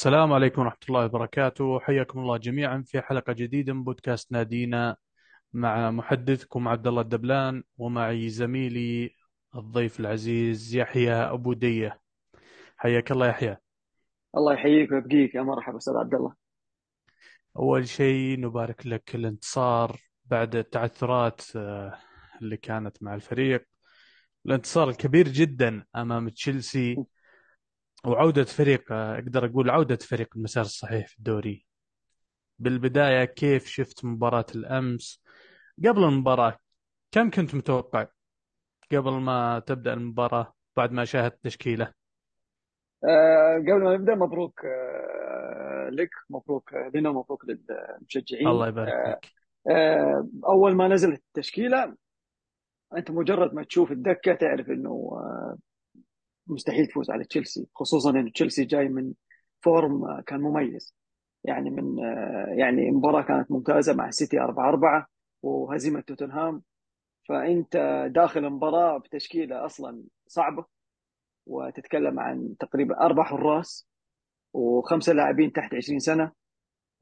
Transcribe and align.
السلام 0.00 0.32
عليكم 0.32 0.62
ورحمة 0.62 0.78
الله 0.88 1.04
وبركاته. 1.04 1.80
حياكم 1.80 2.18
الله 2.20 2.36
جميعا 2.36 2.82
في 2.86 3.00
حلقة 3.00 3.32
جديدة 3.32 3.72
من 3.72 3.84
بودكاست 3.84 4.32
نادينا 4.32 4.96
مع 5.52 5.90
محدثكم 5.90 6.68
عبد 6.68 6.86
الله 6.86 7.02
الدبلان 7.02 7.62
ومعي 7.78 8.28
زميلي 8.28 9.14
الضيف 9.56 10.00
العزيز 10.00 10.76
يحيى 10.76 11.12
أبو 11.12 11.52
دية. 11.52 12.00
حياك 12.76 13.12
الله 13.12 13.26
يحيى. 13.26 13.56
الله 14.36 14.52
يحييك 14.52 14.92
ويبقيك. 14.92 15.34
يا 15.34 15.42
مرحبا 15.42 15.76
أستاذ 15.76 15.94
عبد 15.94 16.14
الله 16.14 16.34
أول 17.56 17.88
شيء 17.88 18.40
نبارك 18.40 18.86
لك 18.86 19.14
الانتصار 19.14 19.96
بعد 20.24 20.56
التعثرات 20.56 21.40
آه، 21.56 21.98
اللي 22.42 22.56
كانت 22.56 23.02
مع 23.02 23.14
الفريق. 23.14 23.66
الانتصار 24.46 24.88
الكبير 24.88 25.28
جدا 25.28 25.84
أمام 25.96 26.28
تشيلسي. 26.28 26.96
وعودة 28.06 28.44
فريق 28.44 28.92
آه، 28.92 29.14
أقدر 29.14 29.46
أقول 29.46 29.70
عودة 29.70 29.96
فريق 29.96 30.28
المسار 30.36 30.64
الصحيح 30.64 31.08
في 31.08 31.18
الدوري. 31.18 31.66
بالبداية 32.58 33.24
كيف 33.24 33.66
شفت 33.66 34.04
مباراة 34.04 34.46
الأمس؟ 34.54 35.22
قبل 35.78 36.04
المباراة 36.04 36.58
كم 37.12 37.30
كنت 37.30 37.54
متوقع؟ 37.54 38.06
قبل 38.92 39.12
ما 39.12 39.58
تبدأ 39.66 39.92
المباراة 39.92 40.54
بعد 40.76 40.92
ما 40.92 41.04
شاهدت 41.04 41.34
التشكيلة 41.34 41.92
أه 43.04 43.58
قبل 43.58 43.84
ما 43.84 43.96
نبدأ 43.96 44.14
مبروك 44.14 44.64
أه 44.64 45.88
لك 45.92 46.10
مبروك 46.30 46.70
لنا 46.94 47.10
مبروك 47.12 47.44
للمشجعين. 47.44 48.48
الله 48.48 48.68
يبارك 48.68 49.20
فيك. 49.20 49.32
أه 49.70 50.28
أول 50.46 50.74
ما 50.74 50.88
نزلت 50.88 51.22
التشكيلة 51.28 51.96
أنت 52.96 53.10
مجرد 53.10 53.54
ما 53.54 53.64
تشوف 53.64 53.92
الدكة 53.92 54.34
تعرف 54.34 54.70
أه 54.70 55.56
مستحيل 56.50 56.86
تفوز 56.86 57.10
على 57.10 57.24
تشيلسي 57.24 57.66
خصوصا 57.74 58.10
إنه 58.10 58.30
تشيلسي 58.30 58.64
جاي 58.64 58.88
من 58.88 59.12
فورم 59.60 60.20
كان 60.20 60.40
مميز. 60.40 60.94
يعني 61.44 61.70
من 61.70 61.98
يعني 62.58 62.90
مباراة 62.90 63.22
كانت 63.22 63.50
ممتازة 63.50 63.94
مع 63.94 64.08
السيتي 64.08 64.40
4 64.40 64.68
4 64.68 65.06
وهزيمة 65.42 66.00
توتنهام. 66.00 66.62
فأنت 67.28 68.06
داخل 68.14 68.44
المباراة 68.44 68.98
بتشكيلة 68.98 69.64
أصلا 69.66 70.02
صعبة 70.26 70.64
وتتكلم 71.46 72.20
عن 72.20 72.56
تقريبا 72.58 73.00
أربع 73.00 73.24
حراس 73.24 73.88
وخمسة 74.52 75.12
لاعبين 75.12 75.52
تحت 75.52 75.74
20 75.74 75.98
سنة. 75.98 76.32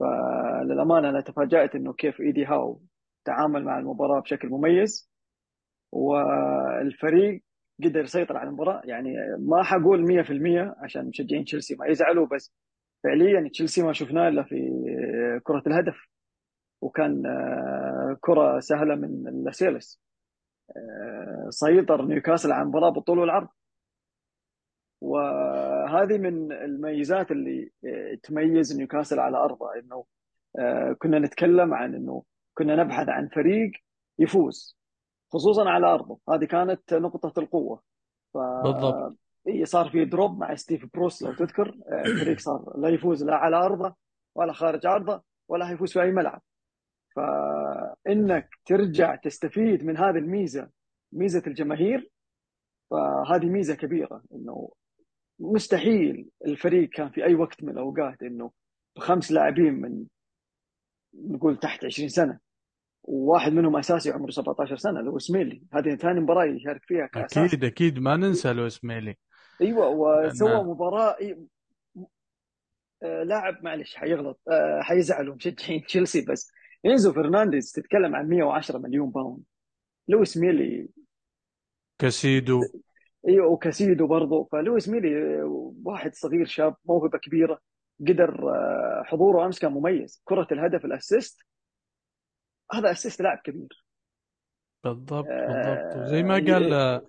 فللأمانة 0.01 1.09
أنا 1.09 1.21
تفاجأت 1.21 1.75
إنه 1.75 1.93
كيف 1.93 2.21
إيدي 2.21 2.45
هاو 2.45 2.83
تعامل 3.25 3.65
مع 3.65 3.79
المباراة 3.79 4.21
بشكل 4.21 4.49
مميز. 4.49 5.11
والفريق 5.93 7.43
قدر 7.85 8.01
يسيطر 8.01 8.37
على 8.37 8.49
المباراة 8.49 8.83
يعني 8.85 9.15
ما 9.39 9.63
حقول 9.63 10.25
100% 10.25 10.75
عشان 10.85 11.09
مشجعين 11.09 11.45
تشيلسي 11.45 11.77
ما 11.77 11.87
يزعلوا 11.87 12.27
بس 12.27 12.53
فعليا 13.05 13.49
تشيلسي 13.49 13.83
ما 13.83 13.93
شفناه 13.93 14.29
إلا 14.29 14.43
في 14.43 14.57
كرة 15.45 15.63
الهدف 15.67 16.09
وكان 16.81 17.27
آه، 17.27 18.17
كرة 18.21 18.61
سهلة 18.61 18.95
من 18.95 19.45
لاسيلس. 19.45 20.01
آه، 20.77 21.47
سيطر 21.51 22.05
نيوكاسل 22.07 22.53
على 22.53 22.63
المباراة 22.63 22.91
بالطول 22.91 23.19
والعرض 23.19 23.49
وهذه 25.01 26.19
من 26.19 26.53
الميزات 26.53 27.31
اللي 27.31 27.71
آه، 27.87 28.15
تميز 28.23 28.77
نيوكاسل 28.79 29.21
على 29.21 29.37
أرضه 29.37 29.67
إنه 29.79 30.05
كنا 30.99 31.19
نتكلم 31.19 31.75
عن 31.75 31.95
إنه 31.95 32.25
كنا 32.55 32.77
نبحث 32.77 33.09
عن 33.09 33.29
فريق 33.29 33.73
يفوز. 34.19 34.78
خصوصا 35.33 35.71
على 35.71 35.87
أرضه. 35.87 36.19
هذه 36.29 36.45
كانت 36.45 36.95
نقطة 36.95 37.41
القوة. 37.41 37.83
ف 38.35 38.39
بالضبط. 38.39 39.17
إيه، 39.47 39.65
صار 39.65 39.91
في 39.91 40.05
drop 40.05 40.39
مع 40.39 40.55
ستيف 40.55 40.87
بروس 40.95 41.23
لو 41.23 41.33
تذكر. 41.35 41.69
آه، 41.69 42.03
الفريق 42.07 42.39
صار 42.39 42.79
لا 42.79 42.89
يفوز 42.89 43.25
لا 43.25 43.35
على 43.35 43.57
أرضه 43.57 43.95
ولا 44.35 44.53
خارج 44.53 44.87
أرضه 44.87 45.23
ولا 45.49 45.71
يفوز 45.71 45.93
في 45.93 46.03
أي 46.03 46.11
ملعب. 46.11 46.43
فانك 47.17 48.49
ترجع 48.67 49.15
تستفيد 49.15 49.85
من 49.85 49.97
هذه 49.97 50.19
الميزة 50.19 50.69
ميزة 51.13 51.43
الجماهير 51.47 52.11
فهذه 52.91 53.47
ميزة 53.47 53.75
كبيرة. 53.75 54.23
إنه 54.33 54.71
مستحيل 55.41 56.29
الفريق 56.47 56.89
كان 56.89 57.11
في 57.11 57.25
أي 57.25 57.35
وقت 57.35 57.63
من 57.63 57.73
الأوقات 57.73 58.23
إنه 58.23 58.51
خمس 58.99 59.33
لاعبين 59.33 59.75
من 59.75 60.05
نقول 61.15 61.57
تحت 61.57 61.85
20 61.85 62.09
سنة 62.09 62.39
وواحد 63.09 63.53
منهم 63.53 63.77
أساسي 63.77 64.11
عمره 64.11 64.31
17 64.31 64.77
سنة 64.77 65.01
لو 65.01 65.17
اسميلي 65.17 65.63
هذه 65.73 65.95
ثاني 65.95 66.21
مباراة 66.21 66.45
يشارك 66.45 66.81
فيها 66.85 67.07
كاساسي 67.07 67.47
أكيد 67.47 67.65
أكيد. 67.65 67.99
ما 67.99 68.17
ننسى 68.17 68.53
لويس 68.53 68.85
ميلي 68.85 69.17
أيوه 69.61 69.89
وسوى 69.89 70.49
الآن 70.51 70.67
مباراه 70.67 71.17
آه، 73.03 73.23
لاعب 73.23 73.65
معلش 73.65 73.97
حيغلط 73.97 74.41
آه، 74.51 74.81
حيزعلوا 74.83 75.35
مشجعين 75.35 75.83
تشيلسي 75.89 76.25
بس. 76.29 76.53
إنزو 76.87 77.13
فرنانديز 77.13 77.73
تتكلم 77.73 78.17
عن 78.17 78.29
110 78.29 78.79
مليون 78.79 79.11
pound. 79.11 79.43
لويس 80.09 80.37
ميلي 80.37 80.89
كاسيدو. 81.99 82.61
أيوه 83.29 83.47
وكاسيدو 83.47 84.07
برضه 84.07 84.49
فلويس 84.53 84.89
ميلي 84.89 85.41
آه، 85.41 85.73
واحد 85.85 86.15
صغير 86.15 86.47
شاب 86.47 86.75
موهبة 86.85 87.19
كبيرة 87.19 87.61
قدر 88.09 88.53
حضوره 89.05 89.47
أمس 89.47 89.59
كان 89.59 89.73
مميز. 89.73 90.23
كرة 90.25 90.47
الهدف 90.53 90.85
ال 90.85 90.92
assist 90.92 91.39
هذا 92.73 92.91
assist 92.91 93.23
لاعب 93.23 93.39
كبير. 93.45 93.85
بالضبط 94.85 95.27
بالضبط. 95.27 95.97
آه، 95.97 96.23
ما 96.23 96.35
قال 96.35 96.73
ي- 96.73 97.01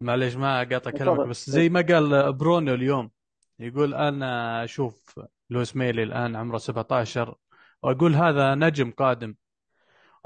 معليش 0.00 0.36
ما 0.36 0.58
قاطع 0.58 0.90
كلامك 0.90 1.26
بس 1.26 1.50
زي 1.50 1.68
ما 1.68 1.80
قال 1.80 2.32
برونو 2.32 2.74
اليوم 2.74 3.10
يقول 3.58 3.94
أنا 3.94 4.64
أشوف 4.64 5.20
لويس 5.50 5.76
ميلي 5.76 6.02
الآن 6.02 6.36
عمره 6.36 6.58
17 6.58 7.34
وأقول 7.82 8.14
هذا 8.14 8.54
نجم 8.54 8.90
قادم. 8.90 9.34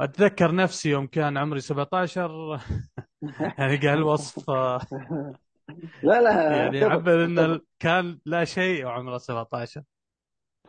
أتذكر 0.00 0.54
نفسي 0.54 0.90
يوم 0.90 1.06
كان 1.06 1.36
عمري 1.38 1.60
17 1.60 2.60
يعني 3.58 3.76
قال 3.76 3.88
الوصف 3.88 4.50
لا 4.50 6.20
لا 6.20 6.56
يعني 6.56 6.78
اتفق 6.78 6.88
يعبر 6.90 7.24
إن 7.24 7.38
اتفق 7.38 7.50
ال- 7.52 7.66
كان 7.78 8.18
لا 8.26 8.44
شيء 8.44 8.84
وعمره 8.86 9.18
17 9.18 9.82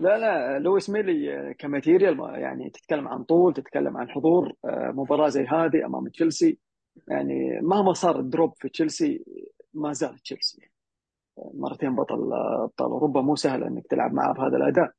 لا 0.01 0.17
لا 0.17 0.59
لويس 0.59 0.89
ميلي 0.89 1.33
آه، 1.37 1.51
ك 1.51 1.59
material 1.59 2.17
ما- 2.17 2.37
يعني 2.37 2.69
تتكلم 2.69 3.07
عن 3.07 3.23
طول 3.23 3.53
تتكلم 3.53 3.97
عن 3.97 4.09
حضور 4.09 4.53
آه، 4.65 4.91
مباراة 4.95 5.27
زي 5.29 5.45
هذه 5.45 5.85
أمام 5.85 6.07
تشيلسي. 6.07 6.59
يعني 7.07 7.59
مهما 7.61 7.93
صار 7.93 8.19
ال 8.19 8.26
drop 8.26 8.53
في 8.57 8.69
تشيلسي 8.69 9.25
ما 9.73 9.93
زال 9.93 10.17
تشيلسي. 10.19 10.69
مرتين 11.53 11.95
بطل 11.95 12.33
آه، 12.33 12.63
ابطال 12.63 12.87
أوروبا. 12.91 13.21
مو 13.21 13.35
سهل 13.35 13.63
إنك 13.63 13.87
تلعب 13.87 14.13
معه 14.13 14.33
بهذا 14.33 14.57
الأداء. 14.57 14.91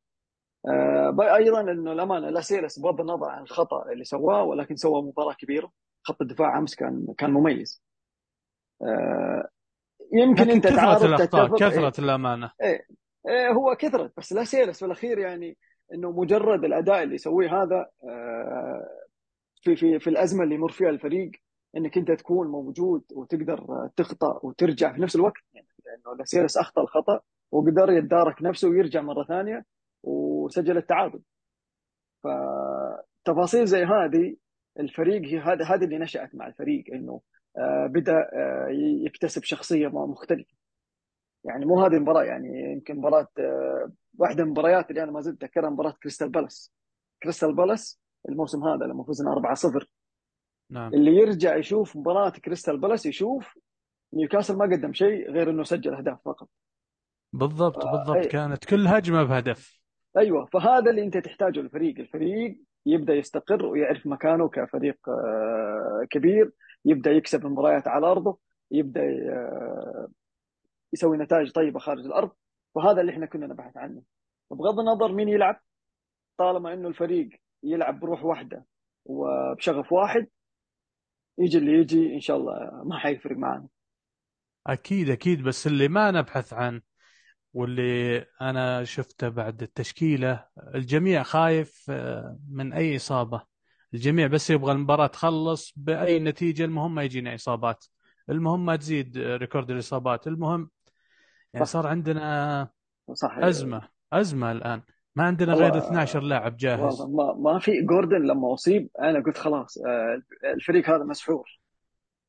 آه، 0.69 1.37
أيضا 1.37 1.61
إنه 1.61 1.93
الأمانة 1.93 2.29
لاسيلس 2.31 2.79
بغض 2.79 3.01
النظر 3.01 3.29
عن 3.29 3.43
الخطأ 3.43 3.93
اللي 3.93 4.05
سواه 4.05 4.43
ولكن 4.45 4.77
سوى 4.77 5.03
مباراة 5.03 5.35
كبيرة. 5.35 5.71
خط 6.03 6.23
الدفاع 6.23 6.59
أمس 6.59 6.75
كان 6.75 7.07
كان 7.19 7.31
مميز. 7.31 7.83
آه، 8.83 9.49
يمكن 10.13 10.51
أنت 10.51 10.67
كثرة 10.67 11.17
تتفق 11.17 11.63
إيه. 11.63 11.69
كثرة 11.69 12.05
الأمانة. 12.05 12.51
إيه 12.63 12.69
إيه 12.69 12.87
هو 13.29 13.77
كثرت 13.77 14.13
بس 14.17 14.33
لا 14.33 14.45
سيرس 14.45 14.79
في 14.79 14.85
الأخير 14.85 15.19
يعني 15.19 15.57
إنه 15.95 16.11
مجرد 16.11 16.65
الأداء 16.65 17.03
اللي 17.03 17.15
يسويه 17.15 17.63
هذا 17.63 17.87
آه، 18.05 18.89
في 19.63 19.77
في 19.77 19.99
في 19.99 20.11
الأزمة 20.11 20.45
اللي 20.45 20.55
يمر 20.55 20.73
فيها 20.73 20.91
الفريق 20.91 21.31
إنك 21.77 21.99
أنت 21.99 22.13
تكون 22.13 22.49
موجود 22.49 23.05
وتقدر 23.13 23.59
آه، 23.59 23.91
تخطأ 23.97 24.41
وترجع 24.43 24.93
في 24.93 25.01
نفس 25.03 25.17
الوقت. 25.17 25.43
يعني 25.55 25.67
لأنه 25.87 26.17
لاسيرس 26.19 26.57
أخطأ 26.57 26.83
الخطأ 26.83 27.21
وقدر 27.53 27.91
يتدارك 27.91 28.43
نفسه 28.43 28.69
ويرجع 28.69 29.01
مرة 29.01 29.25
ثانية 29.25 29.65
وسجل 30.03 30.77
التعادل. 30.77 31.21
فتفاصيل 32.25 33.67
زي 33.67 33.85
هذه 33.85 34.37
الفريق 34.81 35.23
هي 35.23 35.39
هذا 35.39 35.65
هذه 35.65 35.85
اللي 35.85 35.99
نشأت 35.99 36.35
مع 36.35 36.47
الفريق 36.47 36.85
إنه 36.93 37.21
آه، 37.59 37.93
آه، 38.09 38.69
يكتسب 39.07 39.45
شخصية 39.45 39.89
مختلفة. 39.89 40.62
يعني 41.45 41.67
مو 41.67 41.85
هذه 41.85 41.95
المباراة 41.95 42.25
يعني 42.25 42.73
يمكن 42.73 42.97
مباراة 42.97 43.29
آه، 43.39 43.93
واحدة 44.19 44.45
من 44.45 44.49
المباريات 44.49 44.91
اللي 44.91 45.03
أنا 45.03 45.13
ما 45.13 45.21
زلت 45.21 45.45
أتذكرها 45.45 45.71
مباراة 45.71 45.95
كريستال 46.03 46.29
بالاس. 46.29 46.73
كريستال 47.23 47.55
بالاس 47.55 48.01
الموسم 48.29 48.65
هذا 48.65 48.85
لما 48.87 49.05
فزنا 49.05 49.33
4-0 49.33 49.87
نعم. 50.71 50.95
اللي 50.95 51.17
يرجع 51.17 51.57
يشوف 51.57 51.97
مباراة 51.97 52.31
كريستال 52.31 52.79
بالاس 52.79 53.07
يشوف 53.07 53.59
نيوكاسل 54.15 54.57
ما 54.57 54.65
قدم 54.65 54.93
شيء 54.93 55.31
غير 55.31 55.51
إنه 55.51 55.63
سجل 55.63 55.95
أهداف 55.95 56.19
فقط. 56.25 56.49
بالضبط 57.33 57.87
بالضبط. 57.87 58.17
أي. 58.17 58.29
كانت 58.29 58.65
كل 58.65 58.87
هجمة 58.87 59.25
بهدف. 59.25 59.83
أيوه 60.17 60.45
فهذا 60.45 60.91
اللي 60.91 61.03
أنت 61.03 61.17
تحتاجه 61.17 61.61
الفريق 61.61 61.99
الفريق 61.99 62.61
يبدأ 62.87 63.15
يستقر 63.15 63.67
ويعرف 63.67 64.07
مكانه 64.07 64.49
كفريق 64.49 65.09
آه، 65.09 66.07
كبير 66.11 66.53
يبدأ 66.85 67.11
يكسب 67.11 67.47
المباريات 67.47 67.89
على 67.89 68.07
أرضه 68.07 68.39
يبدأ 68.71 69.01
آه، 69.01 70.09
يسوي 70.93 71.17
نتائج 71.17 71.51
طيبة 71.51 71.79
خارج 71.79 72.05
الأرض 72.07 72.31
وهذا 72.75 73.01
اللي 73.01 73.13
إحنا 73.13 73.27
كنا 73.27 73.47
نبحث 73.47 73.77
عنه. 73.77 74.03
بغض 74.51 74.81
النظر 74.81 75.13
مين 75.13 75.29
يلعب 75.29 75.61
طالما 76.39 76.75
إنه 76.75 76.89
الفريق 76.89 77.29
يلعب 77.63 78.01
بروح 78.01 78.25
واحدة 78.25 78.67
وبشغف 79.05 79.93
واحد 79.93 80.29
يجي 81.39 81.59
اللي 81.59 81.73
يجي 81.73 82.15
إن 82.15 82.21
شاء 82.21 82.37
الله 82.37 82.83
ما 82.85 82.99
حيفرق 82.99 83.37
معنا. 83.37 83.69
أكيد 84.67 85.11
أكيد. 85.11 85.43
بس 85.43 85.67
اللي 85.67 85.89
ما 85.89 86.11
نبحث 86.11 86.53
عنه 86.53 86.81
واللي 87.55 88.27
أنا 88.41 88.85
شفته 88.85 89.29
بعد 89.29 89.63
التشكيلة 89.63 90.47
الجميع 90.75 91.23
خايف 91.23 91.87
آه، 91.91 92.39
من 92.51 92.73
أي 92.73 92.97
إصابة. 92.97 93.43
الجميع 93.95 94.27
بس 94.27 94.51
يبغى 94.51 94.73
المباراة 94.73 95.07
تخلص 95.07 95.73
بأي 95.77 96.19
نتيجة 96.21 96.65
المهم 96.65 96.95
ما 96.95 97.03
يجينا 97.03 97.35
إصابات. 97.35 97.85
المهم 98.31 98.65
ما 98.67 98.77
تزيد 98.77 99.19
ريكورد 99.19 99.71
الإصابات. 99.71 100.27
المهم 100.27 100.71
يعني 101.55 101.67
صح. 101.67 101.73
صار 101.73 101.87
عندنا 101.87 102.69
صح. 103.15 103.39
أزمة 103.39 103.89
أزمة 104.13 104.53
الآن. 104.53 104.83
ما 105.17 105.25
عندنا 105.25 105.53
غير 105.55 105.73
والله 105.73 105.87
12 105.89 106.21
لاعب 106.21 106.57
جاهز. 106.57 107.03
ما 107.03 107.35
ما 107.39 107.59
في 107.59 107.83
جوردن 107.83 108.23
لما 108.23 108.55
أصيب 108.55 108.89
أنا 109.01 109.21
قلت 109.21 109.39
خلاص 109.39 109.79
آه، 109.79 110.23
الفريق 110.55 110.91
هذا 110.91 111.05
مسحور. 111.05 111.61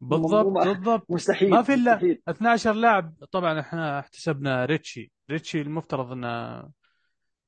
بالضبط 0.02 0.46
ما- 0.46 0.64
بالضبط. 0.64 1.06
ما 1.10 1.16
مستحيل 1.16 1.64
في 1.66 1.74
إلا 1.74 1.92
مستحيل. 1.94 2.22
12 2.30 2.74
لاعب. 2.74 3.14
طبعا 3.32 3.60
إحنا 3.60 4.00
احتسبنا 4.00 4.66
ريتشي. 4.66 5.12
ريتشي 5.32 5.62
المفترض 5.62 6.12
إنه 6.12 6.64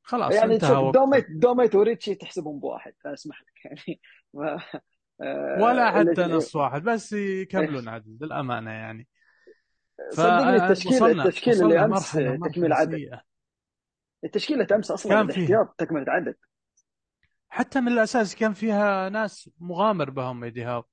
خلاص 0.03 0.33
يعني 0.33 0.53
انتهى 0.55 0.91
دوميت 0.91 1.25
دوميت 1.29 1.75
وريتشي 1.75 2.15
تحسبهم 2.15 2.59
بواحد 2.59 2.93
أسمح 3.05 3.41
لك. 3.41 3.65
يعني 3.65 3.99
ما 4.33 4.59
ولا 5.63 5.87
آه، 5.87 5.91
حتى 5.99 6.25
اللي- 6.25 6.35
نص 6.35 6.55
واحد 6.55 6.83
بس. 6.83 7.13
يكملون 7.13 7.87
عدل 7.87 8.17
للأمانة 8.21 8.71
يعني. 8.71 9.07
صدقني 10.09 10.55
التشكيل 10.55 10.91
فوصلنا 10.91 11.25
التشكيل 11.25 11.63
اللي 11.63 11.85
أمس 11.85 12.15
مرحله 12.15 12.75
عدد. 12.75 13.19
التشكيله 14.23 14.67
أمس 14.71 14.91
أصلا 14.91 15.13
كان 15.13 15.27
فيها 15.27 15.35
الاحتياط 15.37 15.75
تكمله 15.77 16.11
عدد 16.11 16.35
حتى 17.49 17.81
من 17.81 17.87
الأساس 17.87 18.35
كان 18.35 18.53
فيها 18.53 19.09
ناس 19.09 19.49
مغامر 19.59 20.09
بهم 20.09 20.43
إيدي 20.43 20.63
هاو 20.63 20.83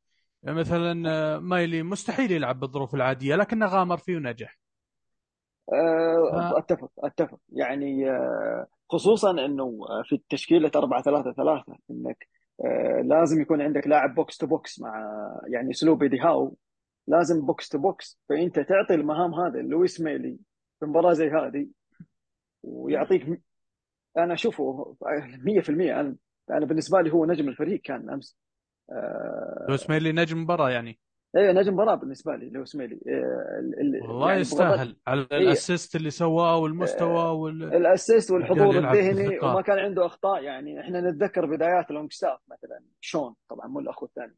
يعني 0.43 0.58
مثلا 0.58 1.10
آه، 1.10 1.38
مايلي 1.38 1.82
مستحيل 1.82 2.32
يلعب 2.32 2.60
بالظروف 2.60 2.94
العادية 2.94 3.37
لكنه 3.37 3.66
غامر 3.66 3.96
فيه 3.96 4.16
ونجح. 4.16 4.58
آه، 5.72 6.52
ف 6.52 6.56
اتفق 6.56 6.90
أتفق. 6.98 7.38
يعني 7.48 8.10
آه، 8.10 8.66
خصوصا 8.90 9.31
إنه 9.31 9.78
في 10.05 10.14
التشكيله 10.14 10.70
4 10.76 11.02
3 11.02 11.32
3 11.32 11.64
إنك 11.90 12.28
آه، 12.64 13.02
لازم 13.05 13.40
يكون 13.40 13.62
عندك 13.62 13.87
لاعب 13.87 14.14
box 14.14 14.37
to 14.37 14.46
box 14.46 14.81
مع 14.81 15.19
يعني 15.48 15.70
أسلوب 15.70 16.02
إيدي 16.02 16.20
هاو 16.20 16.56
لازم 17.06 17.46
box 17.46 17.69
to 17.69 17.79
box 17.79 18.20
فأنت 18.28 18.60
تعطي 18.60 18.94
المهام 18.94 19.34
هذه 19.34 19.60
لويس 19.62 20.00
ميلي 20.00 20.38
في 20.81 20.87
مباراة 20.87 21.12
زي 21.12 21.31
هذه 21.31 21.66
ويعطيك 22.62 23.43
أنا 24.19 24.34
أشوفه 24.34 24.96
100% 25.02 25.70
أنا 25.70 26.16
أنا 26.50 26.66
بالنسبة 26.66 27.00
لي 27.00 27.12
هو 27.12 27.25
نجم 27.26 27.49
الفريق 27.49 27.81
كان 27.81 28.10
أمس. 28.10 28.37
آه، 28.93 29.66
لو 29.69 29.75
اسماعيلي 29.75 30.12
نجم 30.12 30.43
مباراة 30.43 30.70
يعني؟ 30.70 30.99
إيه 31.37 31.52
نجم 31.52 31.72
مباراة 31.75 31.94
بالنسبة 31.94 32.37
لي 32.37 32.50
لويس 32.50 32.76
ميلي. 32.76 33.00
آه، 33.08 33.60
ال- 33.81 34.02
والله 34.02 34.28
يعني 34.28 34.40
يستاهل. 34.40 34.96
على 35.06 35.26
إيه. 35.32 35.38
ال 35.38 35.47
assist 35.47 35.96
اللي 35.96 36.10
سواه 36.10 36.56
والمستوى 36.58 37.19
آه، 37.19 37.32
وال 37.32 37.62
ال 37.75 37.82
assist 37.82 38.31
والحضور 38.31 38.78
الذهني 38.78 39.38
وما 39.38 39.62
كان 39.62 39.78
عنده 39.78 40.06
أخطاء. 40.06 40.43
يعني 40.43 40.81
إحنا 40.81 41.00
نتذكر 41.10 41.46
بدايات 41.46 41.90
لونج 41.90 42.12
ستاف 42.12 42.38
مثلا. 42.48 42.81
شون 43.00 43.34
طبعا 43.50 43.66
مو 43.66 43.78
الأخو 43.81 44.06
الثاني. 44.06 44.37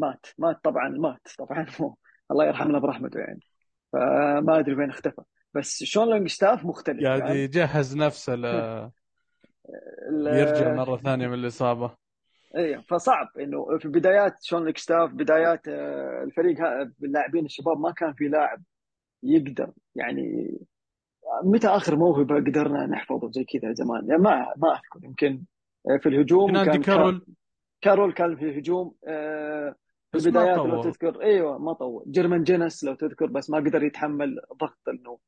مات 0.00 0.26
مات 0.38 0.64
طبعا 0.64 0.88
مات 0.88 1.28
طبعا. 1.38 1.66
هو 1.80 1.94
الله 2.30 2.46
يرحمنا 2.46 2.78
برحمته 2.78 3.18
يعني. 3.20 3.40
فما 3.92 4.58
أدري 4.58 4.74
وين 4.74 4.90
اختفى. 4.90 5.22
بس 5.54 5.84
شون 5.84 6.08
لونج 6.10 6.28
ستاف 6.28 6.64
مختلف 6.64 7.04
قاعد 7.06 7.20
فاهم 7.20 7.36
يجهز 7.36 7.96
نفسه 7.96 8.34
ال- 8.34 8.90
ليرجع 10.10 10.74
مرة 10.74 10.96
ثانية 10.96 11.26
من 11.28 11.34
الإصابة. 11.34 11.94
إيه 12.56 12.84
فصعب 12.88 13.28
إنه 13.40 13.78
في 13.78 13.88
بدايات 13.88 14.42
شون 14.42 14.62
لونج 14.62 14.78
ستاف 14.78 15.10
بدايات 15.10 15.68
آه، 15.68 16.22
الفريق 16.22 16.56
اللاعبين 17.02 17.44
الشباب 17.44 17.80
ما 17.80 17.92
كان 17.92 18.12
في 18.12 18.24
لاعب 18.28 18.62
يقدر 19.22 19.72
يعني. 19.94 20.58
متى 21.44 21.68
آخر 21.68 21.96
موهبة 21.96 22.34
قدرنا 22.34 22.86
نحفظه؟ 22.86 23.30
زي 23.30 23.44
كذا 23.44 23.72
زمان. 23.72 24.08
يعني 24.08 24.22
ما 24.22 24.52
ما 24.56 24.72
أذكر. 24.74 25.00
يمكن 25.04 25.42
آه، 25.90 25.96
في 25.96 26.08
الهجوم 26.08 26.52
كان 26.52 26.64
كا- 26.64 26.82
كارول 26.82 27.26
كارول 27.80 28.12
كان 28.12 28.36
في 28.36 28.44
الهجوم 28.48 28.94
آه، 29.08 29.74
في 30.12 30.18
البدايات 30.18 30.58
لو 30.58 30.82
تذكر 30.82 31.22
إيوه 31.22 31.58
ما 31.58 31.72
طول. 31.72 32.04
جيرمان 32.06 32.42
جينس 32.42 32.84
لو 32.84 32.94
تذكر 32.94 33.26
بس 33.26 33.50
ما 33.50 33.58
قدر 33.58 33.82
يتحمل 33.82 34.40
ضغط 34.60 34.78
إنه 34.88 35.18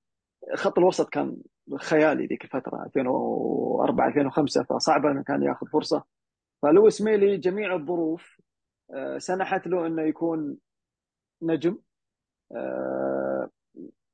خط 0.55 0.79
الوسط 0.79 1.09
كان 1.09 1.37
خيالي 1.77 2.27
ذيك 2.27 2.45
الفترة 2.45 2.85
2004 2.87 4.09
2005 4.09 4.63
فصعب 4.63 5.07
إنه 5.07 5.23
كان 5.23 5.43
ياخذ 5.43 5.67
فرصة. 5.67 6.05
فلويس 6.63 7.03
ميلي 7.03 7.37
جميع 7.37 7.75
الظروف 7.75 8.41
آه، 8.95 9.19
سنحت 9.19 9.67
له 9.67 9.87
إنه 9.87 10.03
يكون 10.03 10.57
نجم. 11.43 11.79
آه، 12.53 13.51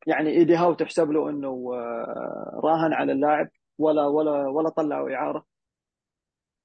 يعني 0.06 0.30
إيدي 0.30 0.56
هاو 0.56 0.74
تحسب 0.74 1.10
له 1.10 1.30
إنه 1.30 1.70
آه، 1.74 2.60
راهن 2.64 2.92
على 2.92 3.12
اللاعب 3.12 3.48
ولا 3.78 4.06
ولا 4.06 4.48
ولا 4.48 4.68
طلعوا 4.68 5.10
إعارة. 5.14 5.46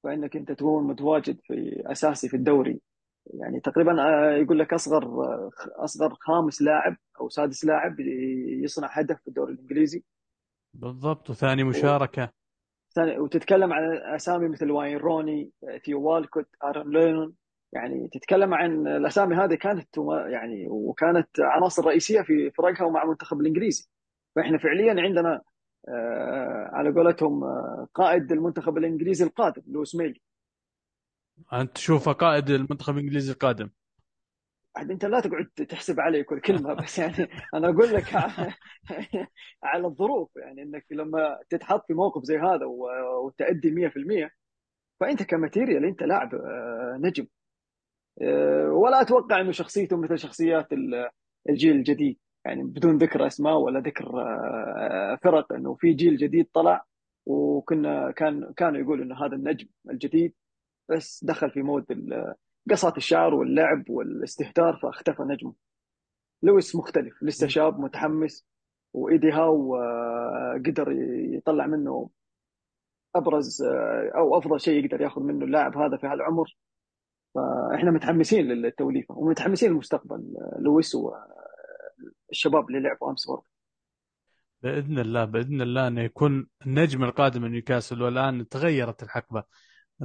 فإنك 0.04 0.36
أنت 0.36 0.52
تكون 0.52 0.88
متواجد 0.88 1.40
في 1.44 1.84
أساسي 1.92 2.30
في 2.30 2.36
الدوري. 2.38 2.82
يعني 3.26 3.60
تقريبا 3.60 4.02
آه، 4.02 4.32
يقول 4.36 4.60
لك 4.60 4.74
أصغر 4.74 5.04
آه، 5.06 5.50
أصغر 5.76 6.14
خامس 6.14 6.62
لاعب 6.62 6.96
أو 7.22 7.30
سادس 7.30 7.66
لاعب 7.66 8.00
يصنع 8.64 8.88
هدف 8.92 9.22
في 9.22 9.28
الدوري 9.28 9.54
الإنجليزي. 9.54 10.04
بالضبط 10.74 11.30
وثاني 11.30 11.64
مشاركة. 11.64 12.30
ثاني- 12.96 13.20
وتتكلم 13.20 13.74
عن 13.74 13.98
أسامي 14.16 14.48
مثل 14.48 14.72
واين 14.72 14.98
روني 14.98 15.52
ثيو 15.86 16.02
والكوت 16.02 16.48
ارون 16.64 16.92
لينون. 16.98 17.34
يعني 17.74 18.08
تتكلم 18.12 18.54
عن 18.54 18.88
الأسامي 18.88 19.36
هذه 19.36 19.56
كانت 19.56 19.98
يعني 20.28 20.68
وكانت 20.70 21.28
عناصر 21.40 21.86
رئيسية 21.86 22.22
في 22.22 22.52
فرقها 22.52 22.86
ومع 22.86 23.04
المنتخب 23.04 23.42
الإنجليزي. 23.42 23.90
فإحنا 24.36 24.58
فعليا 24.58 25.02
عندنا 25.02 25.42
آه، 25.88 26.70
على 26.74 26.92
قولتهم 26.92 27.44
قائد 27.94 28.32
المنتخب 28.32 28.78
الإنجليزي 28.78 29.26
القادم 29.26 29.62
لويس 29.68 29.96
ميلي. 29.96 30.22
أنت 31.54 31.76
تشوفه 31.76 32.12
قائد 32.12 32.50
المنتخب 32.50 32.94
الإنجليزي 32.98 33.32
القادم. 33.34 33.70
عاد 34.76 34.92
أنت 34.92 35.06
لا 35.06 35.20
تقعد 35.20 35.46
تحسب 35.70 36.00
علي 36.00 36.24
كل 36.24 36.40
كلمة 36.42 36.74
بس 36.74 37.00
يعني 37.00 37.28
أنا 37.54 37.70
أقول 37.70 37.94
لك 37.94 38.06
على 39.64 39.88
الظروف 39.88 40.36
يعني 40.36 40.62
إنك 40.62 40.86
لما 40.92 41.40
تتحط 41.50 41.88
في 41.88 41.94
موقف 41.94 42.24
زي 42.24 42.38
هذا 42.38 42.66
وتأدي 43.26 43.72
100% 43.72 44.30
فأنت 45.00 45.24
كماتيريال 45.24 45.86
أنت 45.86 46.04
لاعب 46.04 46.36
آه، 46.36 46.98
نجم. 47.02 47.28
آه، 48.22 48.70
ولا 48.70 49.02
أتوقع 49.02 49.42
إنه 49.42 49.52
شخصيته 49.52 49.98
مثل 49.98 50.18
شخصيات 50.18 50.74
ال- 50.74 51.10
الجيل 51.50 51.76
الجديد. 51.76 52.18
يعني 52.46 52.64
بدون 52.64 52.98
ذكر 52.98 53.28
أسماء 53.28 53.58
ولا 53.58 53.80
ذكر 53.80 54.22
آه، 54.22 55.20
فرق 55.24 55.54
إنه 55.54 55.76
في 55.76 55.94
جيل 55.94 56.18
جديد 56.18 56.48
طلع 56.54 56.86
وكنا 57.26 58.12
كان 58.12 58.54
كانوا 58.58 58.80
يقولوا 58.82 59.06
إنه 59.06 59.26
هذا 59.26 59.36
النجم 59.36 59.68
الجديد. 59.90 60.34
بس 60.94 61.24
دخل 61.24 61.52
في 61.52 61.62
مود 61.62 61.86
قصات 62.72 62.98
الشعر 62.98 63.34
واللعب 63.34 63.90
والاستهتار 63.90 64.80
فاختفى 64.84 65.24
نجمه. 65.24 65.54
لويس 66.44 66.76
مختلف 66.76 67.24
لسه 67.24 67.48
شاب 67.48 67.80
متحمس 67.80 68.48
وايدي 68.94 69.32
هاو 69.32 69.76
قدر 70.66 70.92
يطلع 71.38 71.68
منه 71.68 72.10
أبرز 73.16 73.64
أو 74.16 74.38
أفضل 74.38 74.60
شيء 74.60 74.86
يقدر 74.86 75.02
ياخذ 75.02 75.22
منه 75.22 75.46
اللاعب 75.46 75.78
هذا 75.78 75.98
في 75.98 76.08
هالعمر. 76.08 76.58
فإحنا 77.36 77.92
متحمسين 77.92 78.46
للتوليفة 78.48 79.18
ومتحمسين 79.18 79.72
للمستقبل 79.72 80.34
لويس 80.60 80.96
والشباب 80.96 82.70
اللي 82.70 82.80
لعبوا 82.80 83.10
أمس 83.10 83.28
برضه. 83.28 83.46
بإذن 84.64 85.00
الله 85.00 85.26
بإذن 85.26 85.62
الله 85.62 85.88
أنه 85.88 86.02
يكون 86.02 86.48
النجم 86.66 87.04
القادم 87.04 87.46
لنيوكاسل 87.46 88.02
والآن 88.02 88.50
تغيرت 88.50 89.04
الحقبة. 89.04 89.44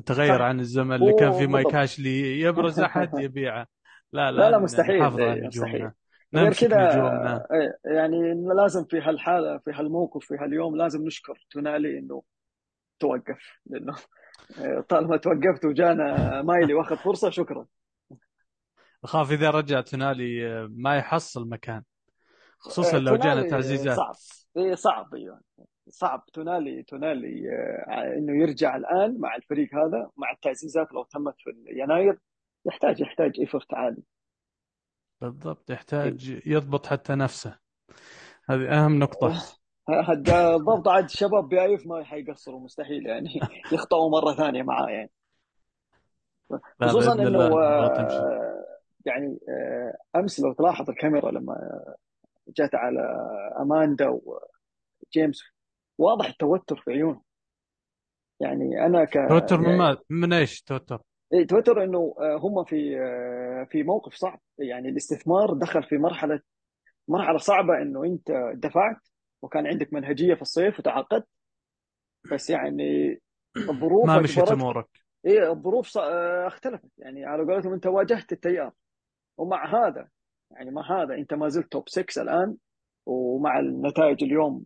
تغير 0.07 0.42
عن 0.42 0.61
الزمن 0.61 0.95
اللي 0.97 1.12
كان 1.12 1.28
وبالضبط 1.28 1.75
مايك 1.75 1.99
لي 1.99 2.40
يبرز 2.40 2.80
أحد 2.88 3.18
يبيعه. 3.18 3.66
لا 4.12 4.30
لا 4.30 4.38
لا 4.38 4.49
الان 4.49 4.62
مستحيل. 4.62 5.21
إيه، 5.21 5.47
مستحيل 5.47 5.75
نجومنا. 5.75 5.95
غير 6.35 6.52
كذا 6.54 7.47
إيه، 7.52 7.95
يعني 7.97 8.35
لازم 8.62 8.85
في 8.85 9.00
هالحالة 9.00 9.59
في 9.59 9.71
هالموقف 9.71 10.25
في 10.26 10.35
هاليوم 10.35 10.76
لازم 10.76 11.02
نشكر 11.02 11.47
تونالي 11.50 11.99
إنه 11.99 12.23
توقف 13.00 13.61
لأنه 13.66 13.95
إيه، 14.59 14.80
طالما 14.80 15.16
توقفت 15.16 15.64
وجانا 15.64 16.42
مايلي 16.42 16.75
واخذ 16.75 16.97
فرصة 16.97 17.30
شكرا. 17.30 17.66
أخاف 19.04 19.33
إذا 19.33 19.50
رجع 19.50 19.80
تونالي 19.80 20.66
ما 20.71 20.97
يحصل 20.97 21.49
مكان 21.49 21.83
خصوصا 22.59 22.97
إيه، 22.97 23.02
لو 23.02 23.16
جانا 23.16 23.49
تعزيزات. 23.49 23.97
صعب. 23.97 24.14
إيه، 24.57 24.75
صعب 24.75 25.14
أيوه. 25.14 25.40
صعب 25.90 26.25
تونالي 26.33 26.83
تونالي 26.83 27.50
آه، 27.50 28.16
إنه 28.18 28.42
يرجع 28.42 28.76
الآن 28.76 29.21
مع 29.21 29.37
الفريق 29.37 29.75
هذا 29.75 30.11
مع 30.16 30.33
التعزيزات 30.33 30.92
لو 30.92 31.02
تمت 31.04 31.35
في 31.38 31.50
يناير 31.66 32.18
يحتاج 32.66 33.00
يحتاج 33.00 33.40
ايفورت 33.40 33.75
عالي. 33.75 34.02
بالضبط 35.21 35.71
يحتاج 35.71 36.40
يضبط 36.47 36.87
حتى 36.87 37.14
نفسه. 37.14 37.59
هذه 38.50 38.85
أهم 38.85 38.99
نقطة. 38.99 39.28
بالضبط 39.88 40.88
عاد 40.88 41.04
الشباب 41.04 41.49
بأيف 41.49 41.87
ما 41.87 42.04
حيقصروا 42.04 42.61
مستحيل 42.61 43.07
يعني. 43.07 43.40
يخطئوا 43.73 44.11
مرة 44.11 44.33
ثانية 44.33 44.62
معاه 44.62 44.88
يعني. 44.88 45.11
خصوصا 46.83 47.14
إنه 47.14 47.62
آه، 47.62 48.64
يعني 49.07 49.38
آه، 49.49 50.18
أمس 50.18 50.40
لو 50.40 50.52
تلاحظ 50.52 50.90
الكاميرا 50.90 51.30
لما 51.30 51.85
جت 52.49 52.75
على 52.75 53.00
أماندا 53.61 54.21
جيمس 55.12 55.42
واضح 55.99 56.26
التوتر 56.26 56.76
في 56.76 56.90
عيونه. 56.90 57.23
يعني 58.40 58.87
أنا 58.87 59.05
ك 59.05 59.12
توتر 59.28 59.59
من 59.61 59.69
يعني 59.81 59.97
من 60.11 60.33
إيش 60.33 60.62
توتر؟ 60.62 61.02
إيه، 61.33 61.47
تويتر 61.47 61.85
إنه 61.85 62.14
آه، 62.19 62.37
هم 62.43 62.64
في 62.64 63.00
آه، 63.00 63.64
في 63.71 63.83
موقف 63.83 64.14
صعب. 64.14 64.40
يعني 64.59 64.88
الاستثمار 64.88 65.52
دخل 65.55 65.83
في 65.83 65.99
مرحلة 65.99 66.40
مرحلة 67.09 67.38
صعبة 67.38 67.83
إنه 67.83 68.05
أنت 68.05 68.31
دفعت 68.55 68.97
وكان 69.43 69.67
عندك 69.67 69.93
منهجية 69.93 70.35
في 70.35 70.43
الصيف 70.43 70.78
وتعاقدت. 70.78 71.28
بس 72.33 72.50
يعني 72.50 73.21
الظروف 73.57 74.07
ما 74.07 74.21
مشيت 74.21 74.49
أمورك. 74.52 74.88
إيه 75.26 75.52
الظروف 75.52 75.87
ص- 75.87 75.97
آه، 75.97 76.47
اختلفت. 76.47 76.88
يعني 76.99 77.25
على 77.25 77.43
قولتهم 77.43 77.73
أنت 77.73 77.87
واجهت 77.87 78.33
التيار. 78.33 78.73
ومع 79.38 79.87
هذا 79.88 80.09
يعني 80.50 80.71
مع 80.71 81.02
هذا 81.02 81.14
أنت 81.14 81.35
ما 81.35 81.49
زلت 81.49 81.73
top 81.73 81.88
6 81.88 82.23
الآن. 82.23 82.57
ومع 83.07 83.59
النتائج 83.59 84.25
اليوم 84.25 84.64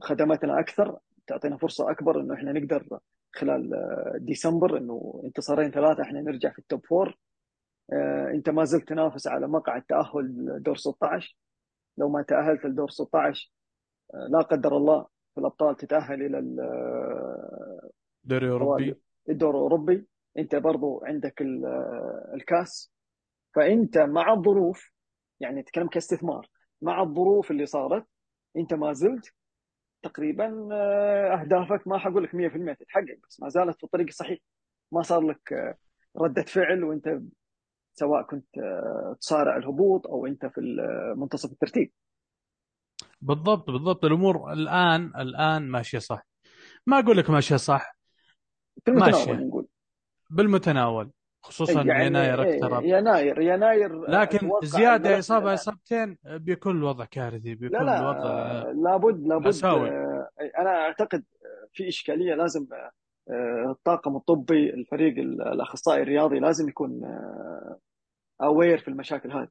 خدمتنا 0.00 0.60
أكثر 0.60 0.98
تعطينا 1.26 1.56
فرصة 1.56 1.90
أكبر 1.90 2.20
إنه 2.20 2.34
إحنا 2.34 2.52
نقدر 2.52 2.98
خلال 3.34 3.74
آه، 3.74 4.14
ديسمبر 4.18 4.76
إنه 4.78 5.20
انتصارين 5.24 5.70
ثلاثة 5.70 6.02
إحنا 6.02 6.20
نرجع 6.20 6.50
في 6.52 6.58
ال 6.58 6.65
top 6.65 6.86
four 6.86 7.18
آه، 7.92 8.30
أنت 8.30 8.50
ما 8.50 8.64
زلت 8.64 8.88
تنافس 8.88 9.26
على 9.26 9.48
مقعد 9.48 9.82
تأهل 9.82 10.58
دور 10.62 10.76
16 10.76 11.36
لو 11.98 12.08
ما 12.08 12.22
تأهلت 12.22 12.64
لدور 12.66 12.90
16 12.90 13.52
آه، 14.14 14.26
لا 14.30 14.38
قدر 14.40 14.76
الله 14.76 15.06
في 15.34 15.40
الأبطال 15.40 15.76
تتأهل 15.76 16.22
إلى 16.22 16.38
ال- 16.38 16.60
آه، 16.60 17.90
دوري 18.24 18.50
أوروبي. 18.50 19.00
الدور 19.28 19.50
الأوروبي. 19.50 20.06
أنت 20.38 20.54
برضو 20.56 21.00
عندك 21.04 21.42
ال- 21.42 21.66
الكاس. 22.34 22.92
فأنت 23.54 23.98
مع 23.98 24.32
الظروف 24.32 24.90
يعني 25.40 25.60
نتكلم 25.60 25.88
كاستثمار 25.88 26.48
مع 26.82 27.02
الظروف 27.02 27.50
اللي 27.50 27.66
صارت 27.66 28.04
أنت 28.56 28.74
ما 28.74 28.92
زلت 28.92 29.34
تقريبا 30.02 30.68
آه، 30.72 31.40
أهدافك 31.40 31.88
ما 31.88 31.98
حقول 31.98 32.24
لك 32.24 32.34
100% 32.34 32.72
تتحقق 32.72 33.18
بس 33.28 33.40
ما 33.40 33.48
زالت 33.48 33.76
في 33.78 33.84
الطريق 33.84 34.06
الصحيح 34.06 34.38
ما 34.92 35.02
صار 35.02 35.20
لك 35.20 35.52
آه، 35.52 35.74
ردة 36.16 36.42
فعل 36.42 36.84
وأنت 36.84 37.20
سواء 37.94 38.22
كنت 38.22 38.58
آه، 38.58 39.16
تصارع 39.20 39.56
الهبوط 39.56 40.06
أو 40.06 40.26
أنت 40.26 40.46
في 40.46 40.60
منتصف 41.16 41.52
الترتيب. 41.52 41.92
بالضبط 43.20 43.70
بالضبط. 43.70 44.04
الأمور 44.04 44.52
الآن 44.52 45.12
الآن 45.16 45.68
ماشية 45.70 45.98
صح. 45.98 46.26
ما 46.86 46.98
أقول 46.98 47.16
لك 47.16 47.30
ماشية 47.30 47.56
صح. 47.56 47.96
ماشية. 48.88 49.32
نقول. 49.32 49.66
بالمتناول. 50.30 51.10
خصوصا 51.46 51.82
يعني 51.82 52.06
يناير 52.06 52.42
إيه، 52.42 52.54
اقترب. 52.54 52.84
يناير 52.84 53.40
يناير 53.40 54.08
آه، 54.08 54.10
لكن 54.10 54.50
زيادة 54.62 55.18
إصابة 55.18 55.46
لا 55.46 55.54
إصابتين 55.54 56.18
بيكون 56.24 56.76
الوضع 56.76 57.04
كارثي 57.04 57.54
لا 57.54 57.60
بيكون 57.60 57.86
لا 57.86 57.98
الوضع 58.00 58.30
آه، 58.30 58.72
لابد 58.72 59.26
لابد 59.26 59.44
مأساوي 59.44 59.88
آه، 59.90 60.30
أنا 60.58 60.70
أعتقد 60.70 61.24
في 61.72 61.88
إشكالية 61.88 62.34
لازم 62.34 62.66
آه، 63.30 63.70
الطاقم 63.70 64.16
الطبي 64.16 64.70
الفريق 64.74 65.18
الأخصائي 65.18 66.02
الرياضي 66.02 66.38
لازم 66.38 66.68
يكون 66.68 67.18
اوير 68.42 68.78
في 68.78 68.88
المشاكل 68.88 69.32
هذه. 69.32 69.48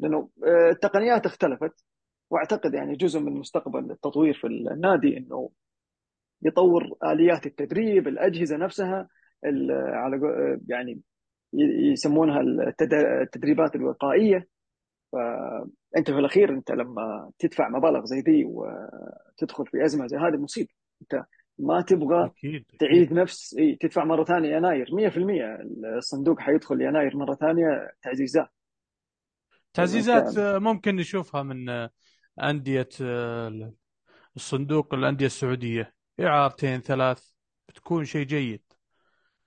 لأنه 0.00 0.28
التقنيات 0.70 1.26
اختلفت 1.26 1.84
وأعتقد 2.30 2.74
يعني 2.74 2.96
جزء 2.96 3.20
من 3.20 3.32
مستقبل 3.32 3.90
التطوير 3.90 4.34
في 4.34 4.46
النادي 4.46 5.16
إنه 5.16 5.50
يطور 6.42 6.96
آليات 7.04 7.46
التدريب 7.46 8.08
الأجهزة 8.08 8.56
نفسها 8.56 9.08
على 9.92 10.20
يعني 10.68 11.00
يسمونها 11.92 12.40
التد- 12.40 12.94
التدريبات 13.22 13.76
الوقائية. 13.76 14.48
فانت 15.12 16.10
في 16.10 16.18
الأخير 16.18 16.50
أنت 16.50 16.70
لما 16.70 17.30
تدفع 17.38 17.68
مبالغ 17.68 18.04
زي 18.04 18.22
دي 18.22 18.44
وتدخل 18.44 19.66
في 19.66 19.84
أزمة 19.84 20.06
زي 20.06 20.16
هذه 20.16 20.36
مصيبه 20.36 20.68
أنت 21.02 21.24
ما 21.58 21.80
تبغى 21.80 22.24
أكيد 22.26 22.64
تعيد 22.78 23.12
نفس 23.12 23.54
إي 23.58 23.76
تدفع 23.80 24.04
مرة 24.04 24.24
ثانية 24.24 24.56
يناير. 24.56 24.90
100% 24.94 25.58
الصندوق 25.96 26.40
حيدخل 26.40 26.80
يناير 26.80 27.16
مرة 27.16 27.34
ثانية 27.34 27.90
تعزيزات. 28.02 28.48
تعزيزات 29.74 30.38
ممكن 30.38 30.96
نشوفها 30.96 31.42
من 31.42 31.88
أندية 32.42 32.88
آه، 33.02 33.72
الصندوق 34.36 34.94
الأندية 34.94 35.26
السعودية. 35.26 35.94
إعارتين 36.20 36.80
ثلاث 36.80 37.30
بتكون 37.68 38.04
شيء 38.04 38.26
جيد 38.26 38.62
لو 38.62 38.68
قدرنا 38.68 38.68
ناخذ 38.68 38.68
منهم 38.70 39.38
أه 39.38 39.39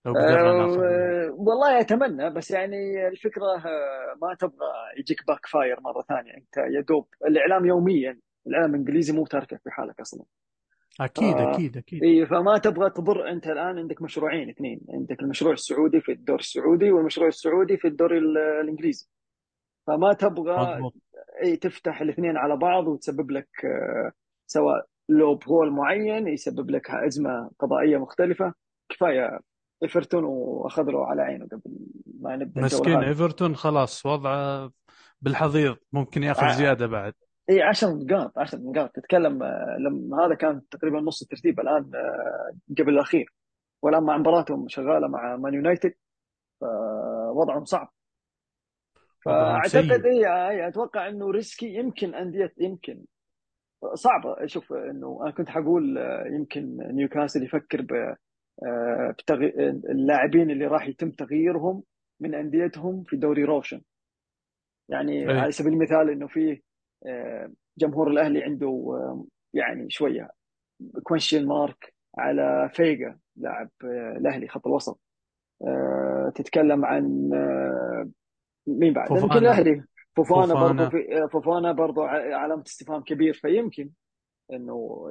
والله 1.31 1.79
أتمنى 1.79 2.29
بس 2.29 2.51
يعني 2.51 3.07
الفكرة 3.07 3.45
آه، 3.45 4.17
ما 4.21 4.35
تبغى 4.39 4.67
يجيك 4.97 5.27
backfire 5.27 5.79
مرة 5.81 6.01
ثانية. 6.01 6.33
أنت 6.37 6.57
يا 6.57 6.81
دوب 6.81 7.07
الإعلام 7.25 7.65
يوميا 7.65 8.19
الإعلام 8.47 8.69
الإنجليزي 8.75 9.13
مو 9.13 9.25
تاركك 9.25 9.61
في 9.63 9.71
حالك 9.71 9.99
أصلا. 9.99 10.23
أكيد 11.01 11.35
أكيد 11.53 11.77
أكيد. 11.77 12.03
إيه 12.03 12.25
فما 12.25 12.57
تبغى 12.57 12.89
تضر 12.89 13.29
أنت 13.29 13.47
الآن 13.47 13.77
عندك 13.79 14.01
مشروعين 14.01 14.49
اثنين. 14.49 14.81
عندك 14.89 15.19
المشروع 15.21 15.53
السعودي 15.53 16.01
في 16.01 16.11
الدور 16.11 16.39
السعودي 16.39 16.91
والمشروع 16.91 17.27
السعودي 17.27 17.77
في 17.77 17.87
الدور 17.87 18.17
ال- 18.17 18.37
الإنجليزي. 18.37 19.07
فما 19.87 20.13
تبغى 20.13 20.91
إي 21.43 21.55
تفتح 21.55 22.01
الاثنين 22.01 22.37
على 22.37 22.57
بعض 22.57 22.87
وتسبب 22.87 23.31
لك 23.31 23.49
آه، 23.65 24.11
سواء 24.47 24.85
لوب 25.09 25.43
هول 25.47 25.71
معين 25.71 26.27
يسبب 26.27 26.69
لك 26.71 26.89
ازمه 26.89 27.51
قضائية 27.59 27.97
مختلفة. 27.97 28.53
كفاية 28.89 29.39
إيفرتون 29.83 30.23
واخذ 30.23 30.83
له 30.83 31.05
على 31.07 31.21
عينه 31.21 31.45
قبل 31.45 31.61
ما 32.21 32.35
نبدأ 32.35 32.61
مسكين 32.61 32.97
إيفرتون 33.03 33.55
خلاص 33.55 34.05
وضعه 34.05 34.71
بالحضيض 35.21 35.77
ممكن 35.93 36.23
يأخذ 36.23 36.43
ع- 36.43 36.53
زيادة 36.53 36.87
بعد. 36.87 37.13
إي 37.49 37.61
10 37.61 37.89
نقاط 37.93 38.37
10 38.39 38.59
نقاط. 38.59 38.91
تتكلم 38.95 39.43
آه، 39.43 39.77
لما 39.79 40.25
هذا 40.25 40.35
كان 40.35 40.61
تقريبا 40.71 40.99
نص 40.99 41.21
الترتيب 41.21 41.59
الآن 41.59 41.91
آه، 41.95 42.53
قبل 42.79 42.89
الأخير. 42.93 43.33
والآن 43.81 44.03
مع 44.03 44.17
مباراتهم 44.17 44.67
شغالة 44.67 45.07
مع 45.07 45.35
مان 45.35 45.53
يونايتد 45.53 45.93
فوضعهم 46.61 47.65
صعب. 47.65 47.89
فأعتقد 49.25 50.01
سيء. 50.01 50.05
إي 50.27 50.67
أتوقع 50.67 51.07
إنه 51.07 51.31
risky 51.31 51.75
يمكن 51.75 52.15
أندية 52.15 52.53
يمكن 52.57 53.01
صعبة. 53.93 54.45
شوف 54.45 54.73
إنه 54.73 55.19
أنا 55.23 55.31
كنت 55.31 55.49
حقول 55.49 55.97
آه، 55.97 56.25
يمكن 56.27 56.77
نيوكاسل 56.91 57.43
يفكر 57.43 57.79
آه،. 57.91 58.15
اللاعبين 59.89 60.51
اللي 60.51 60.67
راح 60.67 60.87
يتم 60.87 61.11
تغييرهم 61.11 61.83
من 62.19 62.35
أنديتهم 62.35 63.03
في 63.03 63.17
دوري 63.17 63.43
روشن. 63.43 63.81
يعني 64.89 65.31
اي 65.31 65.39
على 65.39 65.51
سبيل 65.51 65.73
المثال 65.73 66.09
إنه 66.09 66.27
في 66.27 66.61
آه، 67.05 67.51
جمهور 67.77 68.07
الأهلي 68.11 68.43
عنده 68.43 68.67
آه، 68.67 69.25
يعني 69.53 69.89
شوية 69.89 70.29
question 71.03 71.45
mark 71.47 71.93
على 72.17 72.69
فيجا 72.73 73.17
لاعب 73.35 73.69
آه، 73.83 74.17
الأهلي 74.17 74.47
خط 74.47 74.67
الوسط. 74.67 74.99
آه، 75.61 76.31
تتكلم 76.35 76.85
عن 76.85 77.29
آه، 77.33 78.09
مين 78.67 78.93
بعد؟ 78.93 79.11
يمكن 79.11 79.37
الأهلي. 79.37 79.83
فوفانا 80.15 80.53
فوفانا. 80.53 81.23
آه، 81.23 81.27
فوفانا 81.27 81.71
برضو 81.71 82.01
ع- 82.01 82.35
علامة 82.35 82.63
استفهام 82.67 83.01
كبير. 83.03 83.33
فيمكن 83.33 83.89
إنه 84.53 85.09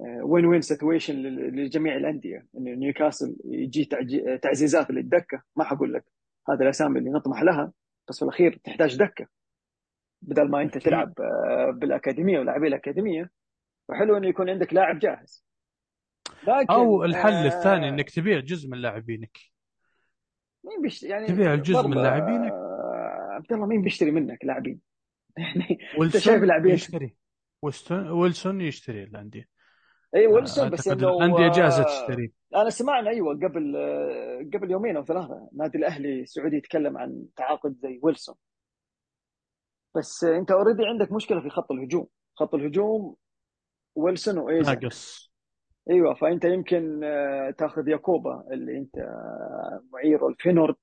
win 0.00 0.46
win 0.46 0.60
situation 0.60 1.14
لجميع 1.56 1.96
الأندية. 1.96 2.46
إنه 2.56 2.70
نيوكاسل 2.70 3.36
يجي 3.44 3.84
تعزيزات 4.42 4.90
للدكة. 4.90 5.42
ما 5.56 5.64
حقول 5.64 5.94
لك. 5.94 6.04
هذه 6.48 6.62
الأسامي 6.62 6.98
اللي 6.98 7.10
نطمح 7.10 7.42
لها. 7.42 7.72
بس 8.08 8.18
في 8.18 8.22
الأخير 8.22 8.60
تحتاج 8.64 8.98
دكة. 8.98 9.26
بدل 10.22 10.48
ما 10.48 10.62
أنت 10.62 10.78
تلعب 10.78 11.12
آه، 11.20 11.70
بالأكاديمية 11.70 12.38
ولاعبي 12.38 12.68
الأكاديمية 12.68 13.30
فحلو 13.88 14.16
إنه 14.16 14.28
يكون 14.28 14.50
عندك 14.50 14.74
لاعب 14.74 14.98
جاهز. 14.98 15.44
لكن 16.42 16.72
أو 16.72 17.04
الحل 17.04 17.46
الثاني 17.46 17.86
آه 17.86 17.88
إنك 17.88 18.10
تبيع 18.10 18.40
جزء 18.40 18.68
من 18.68 18.78
لاعبينك. 18.78 19.38
مين 20.64 20.82
بيشتري 20.82 21.10
يعني 21.10 21.26
تبيع 21.26 21.54
الجزء 21.54 21.88
من 21.88 22.02
لاعبينك. 22.02 22.52
آه، 22.52 23.28
عبد 23.30 23.52
الله 23.52 23.66
مين 23.66 23.82
بيشتري 23.82 24.10
منك 24.10 24.44
لاعبين؟ 24.44 24.80
يعني 25.38 25.78
أنت 26.02 26.16
شايف 26.16 26.28
ويلسون 26.28 26.48
لاعبين؟ 26.48 26.74
يشتري. 26.74 27.16
ويلسون 28.10 28.60
يشتري 28.60 29.02
الأندية. 29.02 29.53
اي 30.14 30.26
آه، 30.26 30.28
ويلسون 30.28 30.70
بس 30.70 30.88
إنه 30.88 31.08
الأندية 31.08 31.48
جاهزة 31.48 31.82
آه، 31.82 31.86
تشتري 31.86 32.32
أنا 32.54 32.70
سمعنا 32.70 33.10
أيوه 33.10 33.34
قبل 33.34 33.76
آه، 33.76 34.48
قبل 34.54 34.70
يومين 34.70 34.96
أو 34.96 35.04
ثلاثة 35.04 35.48
نادي 35.52 35.78
الأهلي 35.78 36.20
السعودي 36.20 36.56
يتكلم 36.56 36.98
عن 36.98 37.24
تعاقد 37.36 37.76
زي 37.82 38.00
ويلسون. 38.02 38.34
بس 39.96 40.24
أنت 40.24 40.50
already 40.50 40.84
عندك 40.86 41.12
مشكلة 41.12 41.40
في 41.40 41.50
خط 41.50 41.72
الهجوم. 41.72 42.06
خط 42.34 42.54
الهجوم 42.54 43.16
ويلسون 43.94 44.38
وإيزاك. 44.38 44.82
ناقص. 44.82 45.32
أيوه 45.90 46.14
فأنت 46.14 46.44
يمكن 46.44 47.00
تاخذ 47.58 47.88
يانكوبا 47.88 48.44
اللي 48.52 48.78
أنت 48.78 49.08
معيره 49.92 50.28
الفينورد. 50.28 50.74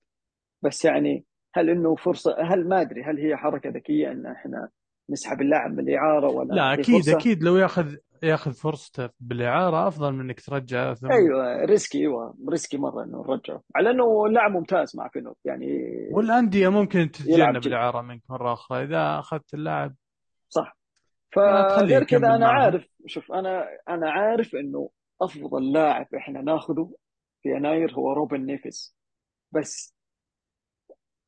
بس 0.62 0.86
يعني 0.86 1.26
هل 1.54 1.70
إنه 1.70 1.96
فرصة 1.96 2.36
هل 2.42 2.68
ما 2.68 2.82
أدري 2.82 3.04
هل 3.04 3.20
هي 3.20 3.38
حركة 3.38 3.70
ذكية 3.70 4.12
إن 4.12 4.26
إحنا 4.26 4.70
نسحب 5.10 5.42
اللاعب 5.42 5.72
من 5.72 5.80
الإعارة 5.80 6.32
ولا 6.32 6.54
لا 6.54 6.74
أكيد 6.74 7.10
أكيد. 7.10 7.44
لو 7.44 7.58
ياخذ 7.58 7.96
ياخذ 8.24 8.54
فرصته 8.54 9.10
بالإعارة 9.20 9.88
أفضل 9.88 10.14
من 10.14 10.20
إنك 10.20 10.42
ترجعه 10.42 10.94
ثم 10.94 11.12
أيوه 11.12 11.66
risky 11.66 11.98
أيوه 11.98 12.36
risky 12.50 12.78
مرة 12.78 13.04
إنه 13.04 13.22
نرجعه. 13.28 13.62
على 13.76 13.90
إنه 13.92 14.28
لاعب 14.28 14.52
ممتاز 14.52 14.96
مع 14.98 15.08
فينورد 15.08 15.36
يعني 15.46 15.68
والأندية 16.12 16.70
ممكن 16.70 17.12
تتجنب 17.12 17.68
الإعارة 17.68 18.02
منك 18.02 18.22
مرة 18.30 18.54
أخرى 18.54 18.84
إذا 18.84 19.20
أخذت 19.20 19.54
اللاعب. 19.54 19.96
صح. 20.50 20.78
فغير 21.36 22.04
كذا 22.04 22.28
أنا 22.28 22.38
معهم. 22.38 22.56
عارف 22.62 22.88
شوف 23.06 23.32
أنا 23.32 23.68
أنا 23.90 24.12
عارف 24.12 24.56
إنه 24.56 24.90
أفضل 25.22 25.72
لاعب 25.72 26.08
إحنا 26.16 26.42
ناخذه 26.42 26.92
في 27.44 27.50
يناير 27.50 27.94
هو 27.94 28.14
روبن 28.14 28.46
نيفيز 28.46 28.96
بس 29.52 29.96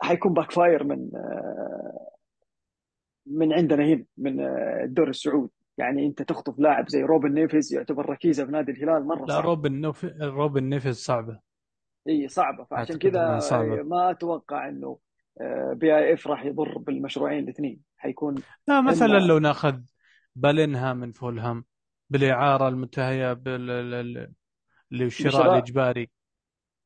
حيكون 0.02 0.34
backfire 0.34 0.84
من 0.84 1.10
آه، 1.16 2.10
من 3.26 3.54
عندنا 3.54 3.86
هنا 3.86 4.06
من 4.18 4.40
آه، 4.40 4.84
الدوري 4.84 5.10
السعودي. 5.10 5.52
يعني 5.78 6.06
انت 6.06 6.22
تخطف 6.22 6.60
لاعب 6.60 6.90
زي 6.90 7.04
روبن 7.04 7.34
نيفيز 7.34 7.74
يعتبر 7.74 8.10
ركيزة 8.10 8.46
في 8.46 8.52
نادي 8.52 8.72
الهلال 8.72 9.08
مرة 9.08 9.26
لا 9.26 9.34
صعب 9.34 9.46
روبن 9.46 9.82
نوف... 9.82 10.06
روبن 10.22 10.64
نيفز 10.64 10.96
صعبة. 10.96 11.40
إي 12.10 12.28
صعبة. 12.28 12.64
فعشان 12.64 12.98
كذا 12.98 13.36
آه، 13.36 13.40
صعبة. 13.40 13.84
ما 13.84 14.12
أتوقع 14.12 14.70
إنه 14.70 15.00
PIF 15.74 16.28
راح 16.28 16.46
يضر 16.46 16.78
بالمشروعين 16.78 17.44
الاثنين. 17.44 17.80
حيكون 17.98 18.36
لا 18.68 18.82
مثلا 18.82 19.18
اما 19.18 19.28
لو 19.28 19.40
ناخذ 19.40 19.80
بالينها 20.36 20.94
من 20.94 21.12
فولهام 21.12 21.66
بالإعارة 22.10 22.68
المنتهية 22.68 23.34
بال... 23.34 23.70
ال- 23.72 24.34
اللي 24.92 25.06
الشراء 25.06 25.32
بشراء 25.32 25.54
الإجباري. 25.54 26.10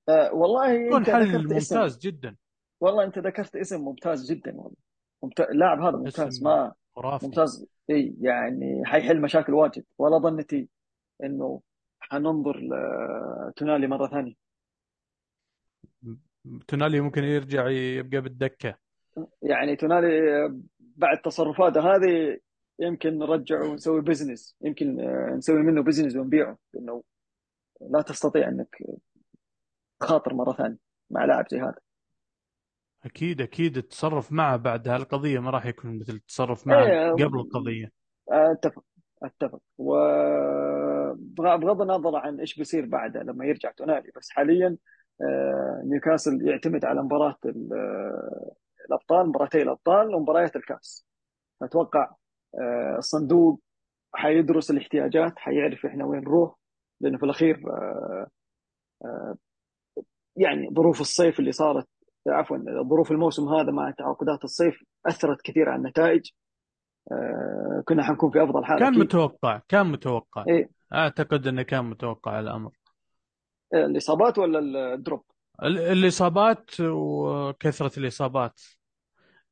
آه، 0.10 0.34
والله 0.34 0.72
يكون 0.72 1.06
حل 1.06 1.28
ذكرت 1.28 1.52
اسم. 1.52 1.76
ممتاز 1.76 2.00
جدا. 2.00 2.36
والله 2.82 3.04
أنت 3.04 3.20
ذكرت 3.20 3.56
اسم 3.56 3.82
ممتاز 3.82 4.32
جدا. 4.32 4.52
والله. 4.56 4.78
ممتاز 5.24 5.48
اللاعب 5.50 5.82
هذا 5.82 5.98
ممتاز. 5.98 6.44
ما 6.44 6.74
خرافي. 6.96 7.26
ممتاز. 7.26 7.68
إي 7.90 8.16
يعني 8.22 8.86
حيحل 8.86 9.22
مشاكل 9.22 9.54
واجد. 9.54 9.86
ولا 9.98 10.18
ظنتي 10.18 10.70
إنه 11.24 11.62
حننظر 12.00 12.60
لتونالي 13.50 13.88
مرة 13.88 14.08
ثانية. 14.08 14.34
تونالي 16.68 17.00
ممكن 17.00 17.24
يرجع 17.24 17.70
يبقى 17.70 18.22
بالدكة. 18.22 18.78
يعني 19.42 19.76
تونالي 19.76 20.10
بعد 20.80 21.22
تصرفاته 21.22 21.96
هذه 21.96 22.40
يمكن 22.80 23.18
نرجعه 23.18 23.70
ونسوي 23.70 24.02
business 24.02 24.56
يمكن 24.62 24.96
نسوي 25.38 25.62
منه 25.64 25.84
business 25.84 26.16
ونبيعه. 26.16 26.58
لأنه 26.74 27.04
لا 27.82 28.02
تستطيع 28.02 28.48
إنك 28.48 28.84
تخاطر 30.00 30.34
مرة 30.34 30.54
ثانية 30.54 30.78
مع 31.10 31.26
لاعب 31.26 31.46
زي 31.50 31.60
هذا. 31.60 31.87
أكيد 33.06 33.42
أكيد 33.42 33.78
التصرف 33.78 34.32
معه 34.32 34.58
بعد 34.58 34.88
هالقضية 34.88 35.40
ما 35.40 35.50
راح 35.50 35.66
يكون 35.66 36.00
مثل 36.00 36.14
التصرف 36.14 36.68
معه 36.68 36.86
إيه 36.86 37.12
قبل 37.12 37.40
القضية. 37.40 37.92
أتفق 38.30 38.84
أتفق. 39.24 39.60
وبغض 39.78 41.82
النظر 41.82 42.16
عن 42.16 42.40
إيش 42.40 42.58
بيصير 42.58 42.86
بعده 42.86 43.24
لما 43.24 43.46
يرجع 43.46 43.72
تونالي 43.72 44.12
بس 44.16 44.30
حاليا 44.30 44.78
آه، 45.22 45.82
نيوكاسل 45.86 46.48
يعتمد 46.48 46.86
على 46.86 47.04
مباراة 47.04 47.38
آه، 47.46 48.52
الأبطال 48.88 49.28
مباراتي 49.30 49.62
الأبطال 49.62 50.16
ومباريات 50.16 50.56
الكاس. 50.56 51.06
أتوقع 51.62 52.12
آه، 52.62 52.96
الصندوق 52.98 53.62
حيدرس 54.14 54.72
الاحتياجات 54.72 55.34
حيعرف 55.40 55.86
إحنا 55.86 56.06
وين 56.06 56.20
نروح 56.22 56.56
لأنه 57.02 57.18
في 57.18 57.24
الأخير 57.26 57.62
يعني 60.36 60.70
ظروف 60.74 61.02
الصيف 61.02 61.40
اللي 61.40 61.52
صارت 61.52 61.88
عفوا 62.28 62.58
ظروف 62.90 63.12
الموسم 63.12 63.50
هذا 63.50 63.72
مع 63.72 63.92
تعاقدات 63.92 64.44
الصيف 64.44 64.84
أثرت 65.06 65.42
كثير 65.42 65.70
على 65.70 65.78
النتائج. 65.78 66.30
آه، 67.12 67.84
كنا 67.86 68.04
حنكون 68.04 68.32
في 68.32 68.44
أفضل 68.44 68.66
حال 68.66 68.80
كان 68.80 68.88
أكيد. 68.88 69.00
متوقع 69.00 69.62
كان 69.68 69.88
متوقع. 69.92 70.46
إيه. 70.48 70.70
أعتقد 70.94 71.48
أنه 71.48 71.62
كان 71.62 71.86
متوقع 71.86 72.40
الأمر. 72.40 72.72
الإصابات 73.74 74.38
ولا 74.38 74.60
ال 74.94 74.99
drop؟ 74.99 75.24
ال- 75.64 75.78
الإصابات 75.80 76.72
وكثرة 76.80 78.00
الإصابات. 78.00 78.62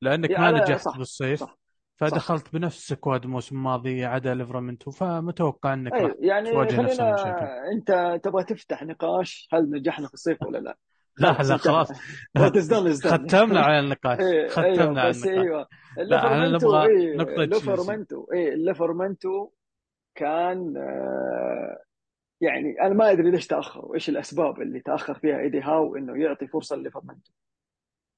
لأنك 0.01 0.29
إيه 0.29 0.37
ما 0.37 0.51
نجحت 0.51 0.81
صح 0.81 0.97
بالصيف 0.97 1.39
صح 1.39 1.47
صح 1.47 1.57
فدخلت 1.97 2.53
بنفس 2.53 2.77
ال 2.77 2.85
squad 2.85 3.23
الموسم 3.23 3.55
الماضي 3.55 4.05
عدا 4.05 4.33
ليفرامنتو 4.33 4.91
فمتوقع 4.91 5.73
راح 5.73 5.93
اي 5.93 6.15
يعني 6.19 6.51
تواجه 6.51 6.81
نفس 6.81 6.99
المشاكل. 6.99 7.45
أنت 7.45 8.19
تبغى 8.23 8.43
تفتح 8.43 8.83
نقاش 8.83 9.47
هل 9.53 9.69
نجحنا 9.69 10.07
في 10.07 10.13
الصيف 10.13 10.43
ولا 10.43 10.57
لا؟ 10.57 10.77
لا 11.19 11.27
لا 11.27 11.57
خلاص. 11.57 11.91
ختمنا 13.07 13.59
على 13.59 13.79
النقاش 13.79 14.19
إيه 14.19 14.25
أيوه 14.27 14.49
ختمنا 14.49 15.01
على 15.01 15.09
النقاش. 15.11 15.27
إيوه. 15.27 15.67
ليفرمنتو 15.97 16.67
نبغى 16.67 16.87
إيه 16.87 17.17
نقطة 17.17 17.45
تشيلسي 17.45 17.69
ليفرمنتو 17.69 18.27
إيه 18.33 18.55
ليفرمنتو 18.55 19.49
كان 20.15 20.77
آه 20.77 21.77
يعني 22.41 22.81
أنا 22.81 22.93
ما 22.93 23.11
أدري 23.11 23.31
ليش 23.31 23.47
تأخر 23.47 23.85
وإيش 23.85 24.09
الأسباب 24.09 24.61
اللي 24.61 24.79
تأخر 24.79 25.13
فيها 25.13 25.39
إيدي 25.39 25.61
هاو 25.61 25.95
إنه 25.95 26.23
يعطي 26.23 26.47
فرصة 26.47 26.75
لليفرمنتو 26.75 27.31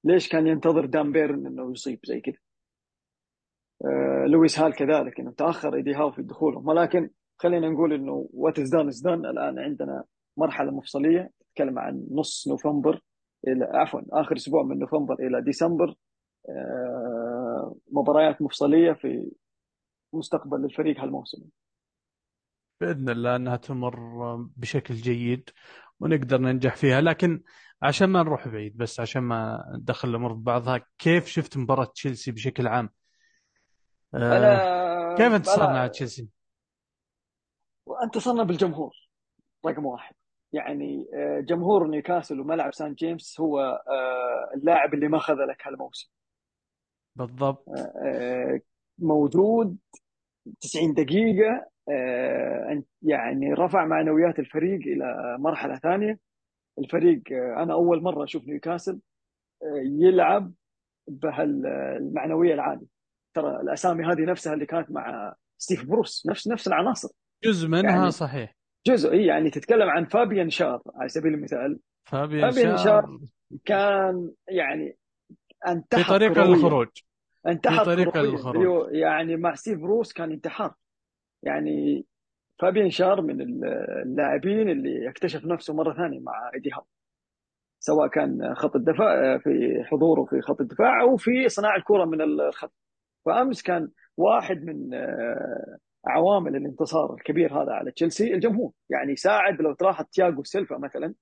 ليش 0.04 0.30
كان 0.30 0.48
ينتظر 0.48 0.86
دان 0.86 1.12
بيرن 1.12 1.48
إنه 1.48 1.72
يصيب 1.72 2.00
زي 2.06 2.22
كذا؟ 2.22 2.38
آه 3.86 4.26
لويس 4.28 4.60
هال 4.60 4.74
كذلك 4.74 5.20
إنه 5.20 5.32
تأخر 5.32 5.76
إيدي 5.76 5.96
هاو 5.96 6.12
في 6.12 6.22
دخولهم. 6.22 6.68
ولكن 6.68 7.10
خلينا 7.38 7.70
نقول 7.70 7.94
إنه 7.94 8.30
what 8.34 8.60
is 8.60 8.70
done 8.70 8.88
is 8.88 9.02
done 9.02 9.26
الآن 9.26 9.60
عندنا 9.60 10.04
مرحلة 10.38 10.72
مفصلية. 10.72 11.32
تتكلم 11.58 11.80
عن 11.80 12.08
نص 12.12 12.48
نوفمبر 12.48 13.02
إلى 13.48 13.66
عفوا 13.66 14.02
آخر 14.12 14.36
أسبوع 14.36 14.64
من 14.64 14.80
نوفمبر 14.80 15.14
إلى 15.14 15.42
ديسمبر. 15.42 15.96
آه 16.50 17.76
مباريات 17.92 18.42
مفصلية 18.42 18.94
في 18.94 19.32
مستقبل 20.14 20.66
الفريق 20.66 21.00
هالموسم. 21.00 21.44
بإذن 22.82 23.10
الله 23.10 23.36
أنها 23.36 23.56
تمر 23.56 24.36
بشكل 24.36 24.94
جيد 24.94 25.50
ونقدر 26.00 26.38
ننجح 26.38 26.76
فيها. 26.76 27.02
لكن 27.02 27.44
عشان 27.82 28.10
ما 28.10 28.24
نروح 28.24 28.48
بعيد 28.48 28.78
بس 28.78 29.00
عشان 29.00 29.22
ما 29.22 29.66
ندخل 29.82 30.10
الأمور 30.10 30.34
ببعضها 30.34 30.86
كيف 30.98 31.28
شفت 31.28 31.58
مباراة 31.58 31.86
تشيلسي 31.86 32.32
بشكل 32.32 32.68
عام؟ 32.68 32.90
آه 34.14 35.16
كيف 35.16 35.34
انتصرنا 35.34 35.80
على 35.80 35.90
تشيلسي؟ 35.90 36.28
انتصرنا 38.04 38.44
بالجمهور 38.44 38.96
رقم 39.66 39.86
واحد. 39.86 40.16
يعني 40.54 41.08
آه، 41.14 41.40
جمهور 41.40 41.88
نيوكاسل 41.88 42.40
وملعب 42.40 42.74
سان 42.74 42.94
جيمس 42.94 43.40
هو 43.40 43.60
آه، 43.88 44.52
اللاعب 44.56 44.94
اللي 44.94 45.08
ما 45.08 45.20
خذلك 45.20 45.68
هالموسم. 45.68 46.10
بالضبط. 47.16 47.70
آه، 47.70 48.62
موجود 49.00 49.78
90 50.62 50.94
دقيقة 50.94 51.70
يعني 53.02 53.54
رفع 53.54 53.86
معنويات 53.86 54.40
الفريق 54.40 54.80
إلى 54.80 55.38
مرحلة 55.40 55.76
ثانية. 55.76 56.20
الفريق 56.80 57.22
أنا 57.32 57.74
أول 57.74 58.04
مرة 58.04 58.24
أشوف 58.24 58.48
نيوكاسل 58.48 59.00
يلعب 60.00 60.54
بهالمعنوية 61.08 62.54
العالية. 62.54 62.88
ترى 63.34 63.62
الأسامي 63.62 64.06
هذه 64.06 64.22
نفسها 64.22 64.54
اللي 64.54 64.66
كانت 64.66 64.92
مع 64.92 65.36
ستيف 65.58 65.86
بروس 65.86 66.28
نفس 66.30 66.48
نفس 66.48 66.68
العناصر. 66.68 67.10
جزء 67.44 67.68
منها 67.68 67.92
يعني 67.92 68.12
صحيح. 68.12 68.57
جزء 68.88 69.14
يعني 69.16 69.50
تتكلم 69.50 69.90
عن 69.90 70.06
فابيان 70.06 70.50
شار 70.50 70.82
على 70.96 71.10
سبيل 71.10 71.34
المثال. 71.34 71.80
فابيان 72.10 72.52
فابيان 72.52 72.78
شار 72.78 72.86
شار 72.86 73.20
كان 73.66 74.32
يعني 74.50 74.98
في 75.66 75.72
انتحر 75.72 76.16
طريق 76.16 76.34
كرويا. 76.34 76.48
للخروج 76.50 76.88
في 77.44 77.50
انتحر 77.50 77.86
طريق 77.86 78.18
بيو- 78.52 78.86
يعني 78.90 79.36
مع 79.36 79.56
ستيف 79.56 79.80
بروس 79.80 80.14
كان 80.14 80.32
انتحار. 80.32 80.74
يعني 81.44 82.06
فابيان 82.60 82.90
شار 82.90 83.22
من 83.22 83.42
اللاعبين 83.42 84.70
اللي 84.70 85.10
اكتشف 85.10 85.46
نفسه 85.46 85.74
مرة 85.74 85.94
ثانية 85.94 86.20
مع 86.20 86.52
إيدي 86.56 86.70
هاو 86.74 86.86
سواء 87.80 88.08
كان 88.08 88.56
خط 88.56 88.76
الدفاع 88.76 89.38
في 89.38 89.84
حضوره 89.86 90.26
في 90.26 90.42
خط 90.42 90.62
الدفاع 90.62 91.02
أو 91.02 91.18
في 91.18 91.50
صناعه 91.50 91.78
الكرة 91.78 92.06
من 92.06 92.22
الخط. 92.22 92.74
فأمس 93.26 93.62
كان 93.62 93.90
واحد 94.18 94.64
من 94.66 94.94
آه، 94.94 95.78
عوامل 96.08 96.56
الانتصار 96.56 97.14
الكبير 97.14 97.64
هذا 97.64 97.72
على 97.72 97.92
تشيلسي. 97.92 98.34
الجمهور 98.34 98.72
يعني 98.90 99.16
ساعد 99.16 99.62
لو 99.62 99.74
تلاحظ 99.74 100.06
تياغو 100.06 100.44
سيلفا 100.44 100.78
مثلا 100.78 101.14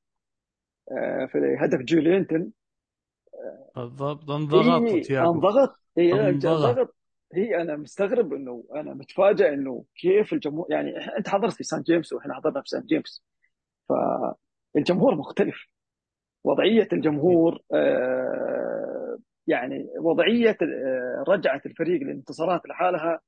آه، 0.91 1.25
في 1.25 1.55
هدف 1.59 1.79
جولينتون 1.79 2.51
بالضبط 3.75 4.31
انضغط. 4.31 4.81
اي 4.81 5.01
تياجو 5.01 5.31
انضغط. 5.31 5.79
انضغط. 5.97 6.95
هي 7.33 7.61
أنا 7.61 7.75
مستغرب 7.75 8.33
إنه 8.33 8.63
أنا 8.75 8.93
متفاجئ 8.93 9.53
إنه 9.53 9.85
كيف 9.95 10.33
الجمهور 10.33 10.67
يعني 10.69 10.97
أنت 11.17 11.29
حضرت 11.29 11.53
في 11.53 11.63
سان 11.63 11.81
جيمس 11.81 12.13
وإحنا 12.13 12.33
حضرنا 12.33 12.61
في 12.61 12.69
سان 12.69 12.81
جيمس. 12.81 13.23
فالجمهور 13.89 15.15
مختلف. 15.15 15.67
وضعية 16.43 16.87
الجمهور 16.93 17.59
آه، 17.73 19.17
يعني 19.47 19.87
وضعية 19.99 20.57
آه، 20.61 21.23
رجعة 21.27 21.61
الفريق 21.65 22.01
للانتصارات 22.01 22.61
لحالها 22.67 23.19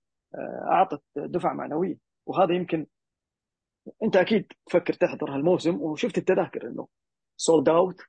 أعطت 0.72 1.02
دفعة 1.16 1.54
معنوية. 1.54 1.98
وهذا 2.26 2.54
يمكن 2.54 2.86
أنت 4.04 4.16
أكيد 4.16 4.52
تفكر 4.66 4.94
تحضر 4.94 5.36
هالموسم 5.36 5.82
وشفت 5.82 6.18
التذاكر 6.18 6.68
إنه 6.68 6.88
sold 7.38 7.69
out 7.69 8.02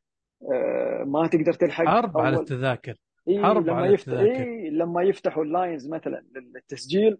ما 1.06 1.28
تقدر 1.32 1.52
تلحق 1.52 1.84
حرب 1.84 2.18
على 2.18 2.36
التذاكر. 2.36 2.94
إيه 3.28 3.42
حرب 3.42 3.66
لما 3.66 3.76
على 3.76 3.94
التذاكر. 3.94 4.42
إيه 4.42 4.70
لما 4.70 5.02
يفتحوا 5.02 5.44
ال 5.44 5.52
lines 5.52 5.88
مثلا 5.88 6.24
للتسجيل 6.34 7.18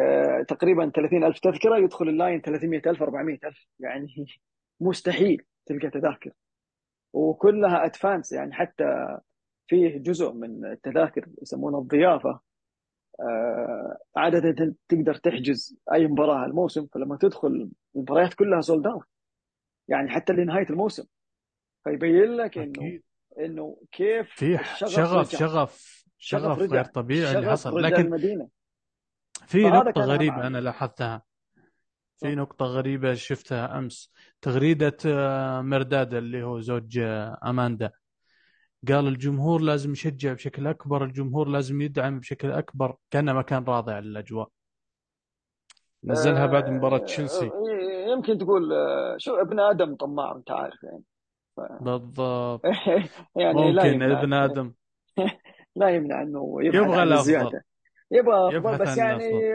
آه 0.00 0.42
تقريبا 0.48 0.90
30000 0.90 1.38
تذكرة 1.38 1.76
يدخل 1.76 2.08
ال 2.08 2.14
line 2.14 2.40
300000 2.40 3.02
400000 3.02 3.66
يعني 3.80 4.06
مستحيل 4.80 5.42
تلقى 5.66 5.90
تذاكر. 5.90 6.32
وكلها 7.12 7.84
advance 7.84 8.32
يعني 8.32 8.52
حتى 8.52 9.18
فيه 9.66 9.98
جزء 9.98 10.32
من 10.32 10.64
التذاكر 10.64 11.26
يسمونه 11.42 11.78
الضيافة. 11.78 12.40
آه، 13.20 13.98
عادة 14.16 14.74
تقدر 14.88 15.14
تحجز 15.14 15.76
أي 15.92 16.06
مباراة 16.06 16.46
الموسم 16.46 16.86
فلما 16.86 17.16
تدخل 17.16 17.70
المباريات 17.96 18.34
كلها 18.34 18.60
سولد 18.60 18.86
أوت 18.86 19.06
يعني 19.88 20.10
حتى 20.10 20.32
لنهاية 20.32 20.70
الموسم. 20.70 21.04
فيبين 21.84 22.36
لك 22.36 22.58
إنه 22.58 22.70
أكيد. 22.70 23.02
إنه 23.38 23.76
كيف 23.92 24.30
في 24.30 24.58
شغف 24.58 24.90
شغف 24.90 25.32
الشغف 25.32 26.04
شغف 26.18 26.58
غير 26.72 26.84
طبيعي 26.84 27.28
اللي 27.28 27.38
الشغف 27.38 27.52
حصل. 27.52 27.82
لكن 27.82 28.02
المدينة. 28.02 28.48
في 29.46 29.64
غريبة 29.98 30.32
عامل 30.34 30.46
أنا 30.46 30.58
لاحظتها. 30.58 31.22
في 32.18 32.34
نقطة 32.34 32.64
غريبة 32.66 33.14
شفتها 33.14 33.78
أمس. 33.78 34.12
تغريدة 34.40 34.96
آه، 35.06 35.60
مرداد 35.60 36.14
اللي 36.14 36.42
هو 36.42 36.60
زوج 36.60 36.98
آه، 36.98 37.38
أماندا. 37.44 37.90
قال 38.88 39.08
الجمهور 39.08 39.60
لازم 39.60 39.92
يشجع 39.92 40.32
بشكل 40.32 40.66
أكبر 40.66 41.04
الجمهور 41.04 41.48
لازم 41.48 41.80
يدعم 41.80 42.18
بشكل 42.18 42.50
أكبر 42.50 42.96
كأنه 43.10 43.32
ما 43.32 43.42
كان 43.42 43.64
راضي 43.64 43.92
عن 43.92 44.02
الأجواء. 44.02 44.48
نزلها 46.04 46.46
بعد 46.46 46.70
مباراة 46.70 46.98
آه، 46.98 47.04
تشيلسي. 47.04 47.50
يمكن 48.08 48.38
تقول 48.38 48.72
آه، 48.72 49.16
شو 49.18 49.34
ابن 49.34 49.60
آدم 49.60 49.96
طماع 49.96 50.36
أنت 50.36 50.50
عارف 50.50 50.82
يعني. 50.82 51.02
ف... 51.56 51.60
بالضبط. 51.60 52.64
يعني 53.36 53.72
لا 53.72 53.84
ممكن 53.84 53.94
يمنع 53.94 54.20
ابن 54.20 54.32
آدم. 54.32 54.72
لا 55.76 55.88
يمنع 55.88 56.22
إنه 56.22 56.56
يبغى 56.60 57.02
الزياده 57.02 57.64
يبغى 58.10 58.58
أفضل 58.58 58.78
بس 58.78 58.98
عن 58.98 59.20
يعني 59.20 59.50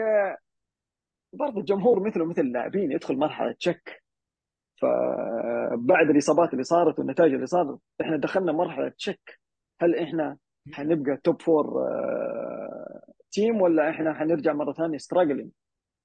برضه 1.32 1.60
الجمهور 1.60 2.08
مثله 2.08 2.24
مثل 2.24 2.42
اللاعبين 2.42 2.92
يدخل 2.92 3.16
مرحلة 3.16 3.54
شك. 3.58 4.02
فبعد 5.84 6.10
الاصابات 6.10 6.52
اللي 6.52 6.62
صارت 6.64 6.98
والنتائج 6.98 7.34
اللي 7.34 7.46
صارت 7.46 7.78
إحنا 8.00 8.16
دخلنا 8.16 8.52
مرحلة 8.52 8.92
شك 8.96 9.40
هل 9.80 9.94
إحنا 9.96 10.36
حنبقى 10.72 11.16
توب 11.16 11.42
فور 11.42 11.66
team 13.32 13.60
ولا 13.60 13.90
إحنا 13.90 14.14
حنرجع 14.14 14.52
مرة 14.52 14.72
ثانية 14.72 14.98
struggling 14.98 15.50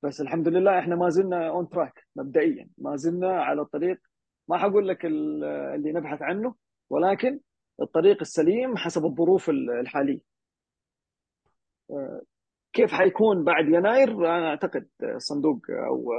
بس 0.03 0.21
الحمد 0.21 0.47
لله 0.47 0.79
إحنا 0.79 0.95
ما 0.95 1.09
زلنا 1.09 1.49
on 1.49 1.69
track 1.69 2.08
مبدئيا. 2.15 2.69
ما 2.77 2.95
زلنا 2.95 3.41
على 3.43 3.61
الطريق. 3.61 3.99
ما 4.49 4.57
حقول 4.57 4.88
لك 4.88 5.05
ال- 5.05 5.43
اللي 5.43 5.91
نبحث 5.91 6.21
عنه 6.21 6.55
ولكن 6.89 7.39
الطريق 7.81 8.17
السليم 8.21 8.77
حسب 8.77 9.05
الظروف 9.05 9.49
الحالية. 9.49 10.19
كيف 12.73 12.91
حيكون 12.93 13.43
بعد 13.43 13.65
يناير؟ 13.65 14.11
أنا 14.11 14.47
أعتقد 14.49 14.88
صندوق 15.17 15.59
أو 15.69 16.11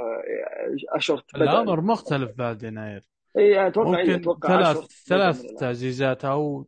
أشورث 0.95 1.23
بدأ. 1.35 1.43
الأمر 1.43 1.81
مختلف 1.81 2.37
بعد 2.37 2.63
يناير. 2.63 3.03
إي 3.37 3.67
أتوقع 3.67 3.89
ممكن 3.89 4.11
أتوقع 4.11 4.49
ثلاث 4.49 4.85
ثلاث 5.07 5.41
تعزيزات 5.59 6.25
أو 6.25 6.67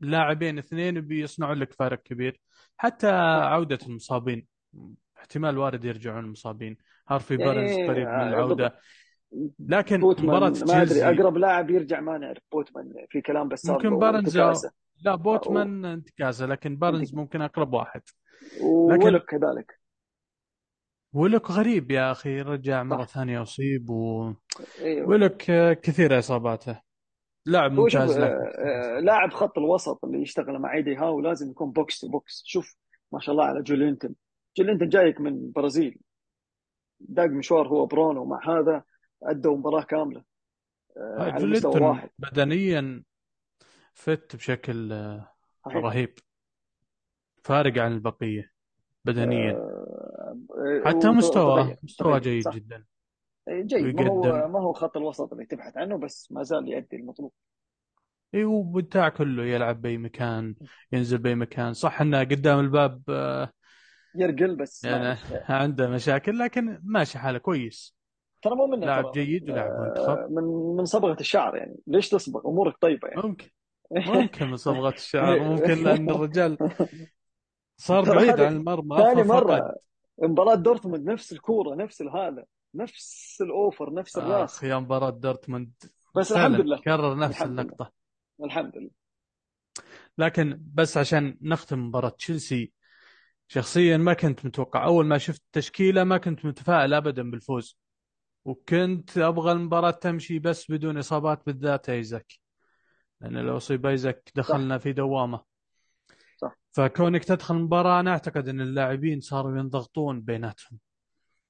لاعبين 0.00 0.58
اثنين 0.58 1.00
بيصنعوا 1.00 1.54
لك 1.54 1.72
فارق 1.72 2.02
كبير. 2.02 2.40
حتى 2.76 3.06
صح 3.06 3.12
عودة 3.12 3.78
المصابين 3.86 4.46
احتمال 5.18 5.58
وارد 5.58 5.84
يرجعون 5.84 6.24
المصابين. 6.24 6.76
هارفي 7.08 7.36
بارنز 7.36 7.70
يعني 7.70 7.88
قريب 7.88 8.08
من 8.08 8.28
العودة. 8.28 8.78
لكن 9.58 10.00
مباراة 10.00 10.52
ما 10.66 10.82
أدري 10.82 11.04
أقرب 11.04 11.36
لاعب 11.36 11.70
يرجع 11.70 12.00
ما 12.00 12.18
نعرف. 12.18 12.42
بوتمان 12.52 12.92
في 13.10 13.20
كلام 13.20 13.48
بس 13.48 13.66
ممكن 13.66 13.98
بارنز 13.98 14.38
أو- 14.38 14.40
انتكاسة. 14.40 14.70
لا 15.04 15.14
بوتمان 15.14 15.84
انتكاسة 15.84 16.46
لكن 16.46 16.76
بارنز 16.76 17.14
ممكن 17.14 17.42
أقرب 17.42 17.72
واحد. 17.72 18.02
لكن 18.90 19.18
كذلك. 19.18 19.80
ويلوك 21.12 21.50
غريب 21.50 21.90
يا 21.90 22.12
أخي 22.12 22.42
رجع 22.42 22.82
مرة 22.82 23.04
صح. 23.04 23.14
ثانية 23.14 23.42
أصيب 23.42 23.90
و... 23.90 24.32
إيوه. 24.80 25.08
ويلوك 25.08 25.36
كثيرة 25.82 26.18
إصاباته. 26.18 26.80
لاعب 27.46 27.72
ممتاز 27.72 28.10
آه، 28.10 28.14
كثير 28.14 28.96
آه، 28.96 29.00
لاعب 29.00 29.32
خط 29.32 29.58
الوسط 29.58 30.04
اللي 30.04 30.22
يشتغل 30.22 30.58
مع 30.58 30.74
إيدي 30.74 30.96
هاو 30.96 31.20
لازم 31.20 31.50
يكون 31.50 31.70
box 31.70 32.00
to 32.00 32.08
box. 32.08 32.42
شوف 32.46 32.76
ما 33.12 33.20
شاء 33.20 33.32
الله 33.32 33.44
على 33.44 33.62
جولينتون 33.62 34.14
جولينتون 34.56 34.88
جايك 34.88 35.20
من 35.20 35.32
البرازيل 35.32 35.98
داق 37.00 37.26
مشوار 37.26 37.68
هو 37.68 37.86
برونو 37.86 38.24
مع 38.24 38.40
هذا 38.58 38.82
أدوا 39.22 39.56
مباراة 39.56 39.82
كاملة. 39.82 40.24
آه، 40.96 41.32
على 41.32 41.46
مستوى 41.46 41.80
واحد. 41.80 42.10
بدنيا 42.18 43.02
fit 43.94 44.36
بشكل 44.36 44.92
رهيب. 45.66 46.18
فارق 47.42 47.78
عن 47.78 47.92
البقية 47.92 48.50
بدنيا. 49.04 49.52
حتى 50.84 51.08
مستواه 51.08 51.76
طبيعي. 51.98 52.20
جيد 52.20 52.44
صح. 52.44 52.54
جدا. 52.54 52.84
جيد. 53.50 54.00
ما 54.00 54.08
هو 54.08 54.48
ما 54.48 54.60
هو 54.60 54.72
خط 54.72 54.96
الوسط 54.96 55.32
اللي 55.32 55.46
تبحث 55.46 55.76
عنه 55.76 55.98
بس 55.98 56.32
ما 56.32 56.42
زال 56.42 56.68
يؤدي 56.68 56.96
المطلوب. 56.96 57.32
اي 58.34 58.44
وبتاع 58.44 59.08
كله 59.08 59.44
يلعب 59.44 59.82
بأي 59.82 59.98
مكان 59.98 60.54
ينزل 60.92 61.18
بأي 61.18 61.34
مكان. 61.34 61.72
صح 61.72 62.00
إنه 62.00 62.20
قدام 62.20 62.60
الباب 62.60 63.02
آه، 63.08 63.52
يرقل 64.14 64.56
بس 64.56 64.84
يعني 64.84 65.18
عنده 65.48 65.88
مشاكل 65.88 66.38
لكن 66.38 66.80
ماشي 66.82 67.18
حاله 67.18 67.38
كويس. 67.38 67.98
ترى 68.42 68.54
مو 68.54 68.66
منه 68.66 68.86
لاعب 68.86 69.12
جيد 69.12 69.50
ولاعب 69.50 69.70
منتخب. 69.70 70.08
آه، 70.08 70.28
من 70.30 70.76
من 70.76 70.84
صبغة 70.84 71.16
الشعر 71.20 71.56
يعني. 71.56 71.76
ليش 71.86 72.08
تصبغ؟ 72.08 72.40
أمورك 72.48 72.76
طيبة 72.80 73.08
يعني. 73.08 73.22
ممكن. 73.22 73.48
ممكن 74.14 74.46
من 74.46 74.56
صبغة 74.56 74.94
الشعر. 74.94 75.40
ممكن 75.40 75.84
لأن 75.84 76.10
الرجال 76.10 76.58
صار 77.76 78.14
بعيد 78.14 78.40
عن 78.40 78.56
المرمى 78.56 78.96
ثاني 78.96 79.22
مرة. 79.22 79.74
مباراة 80.22 80.54
دورتموند 80.54 81.10
نفس 81.10 81.32
الكورة 81.32 81.74
نفس 81.74 82.02
هذا 82.02 82.44
نفس 82.74 83.38
ال 83.40 83.51
over 83.51 83.94
نفس 83.94 84.16
آخ 84.16 84.24
الراس. 84.24 84.62
يا 84.62 84.78
مباراة 84.78 85.10
دورتموند. 85.10 85.72
بس 86.16 86.32
الحمد 86.32 86.60
لله. 86.60 86.80
كرر 86.80 87.18
نفس 87.18 87.30
الحمد 87.30 87.50
لله. 87.50 87.62
اللقطة. 87.62 87.92
الحمد 88.44 88.76
لله. 88.76 88.90
لكن 90.18 90.62
بس 90.74 90.96
عشان 90.96 91.38
نختم 91.42 91.86
مباراة 91.88 92.08
تشيلسي 92.08 92.72
شخصيا 93.48 93.96
ما 93.96 94.14
كنت 94.14 94.46
متوقع. 94.46 94.84
أول 94.84 95.06
ما 95.06 95.18
شفت 95.18 95.42
التشكيلة 95.42 96.04
ما 96.04 96.18
كنت 96.18 96.44
متفائل 96.44 96.94
أبدا 96.94 97.30
بالفوز. 97.30 97.78
وكنت 98.44 99.18
أبغى 99.18 99.52
المباراة 99.52 99.90
تمشي 99.90 100.38
بس 100.38 100.70
بدون 100.70 100.98
إصابات 100.98 101.46
بالذات 101.46 101.88
إيزاك. 101.88 102.32
لأن 103.20 103.38
لو 103.38 103.56
أصيب 103.56 103.86
إيزاك 103.86 104.30
دخلنا 104.34 104.78
في 104.78 104.92
دوامة. 104.92 105.47
صح. 106.40 106.58
فكونك 106.72 107.24
تدخل 107.24 107.56
المباراة 107.56 108.00
أنا 108.00 108.10
أعتقد 108.10 108.48
أن 108.48 108.60
اللاعبين 108.60 109.20
صاروا 109.20 109.58
ينضغطون 109.58 110.20
بيناتهم. 110.20 110.78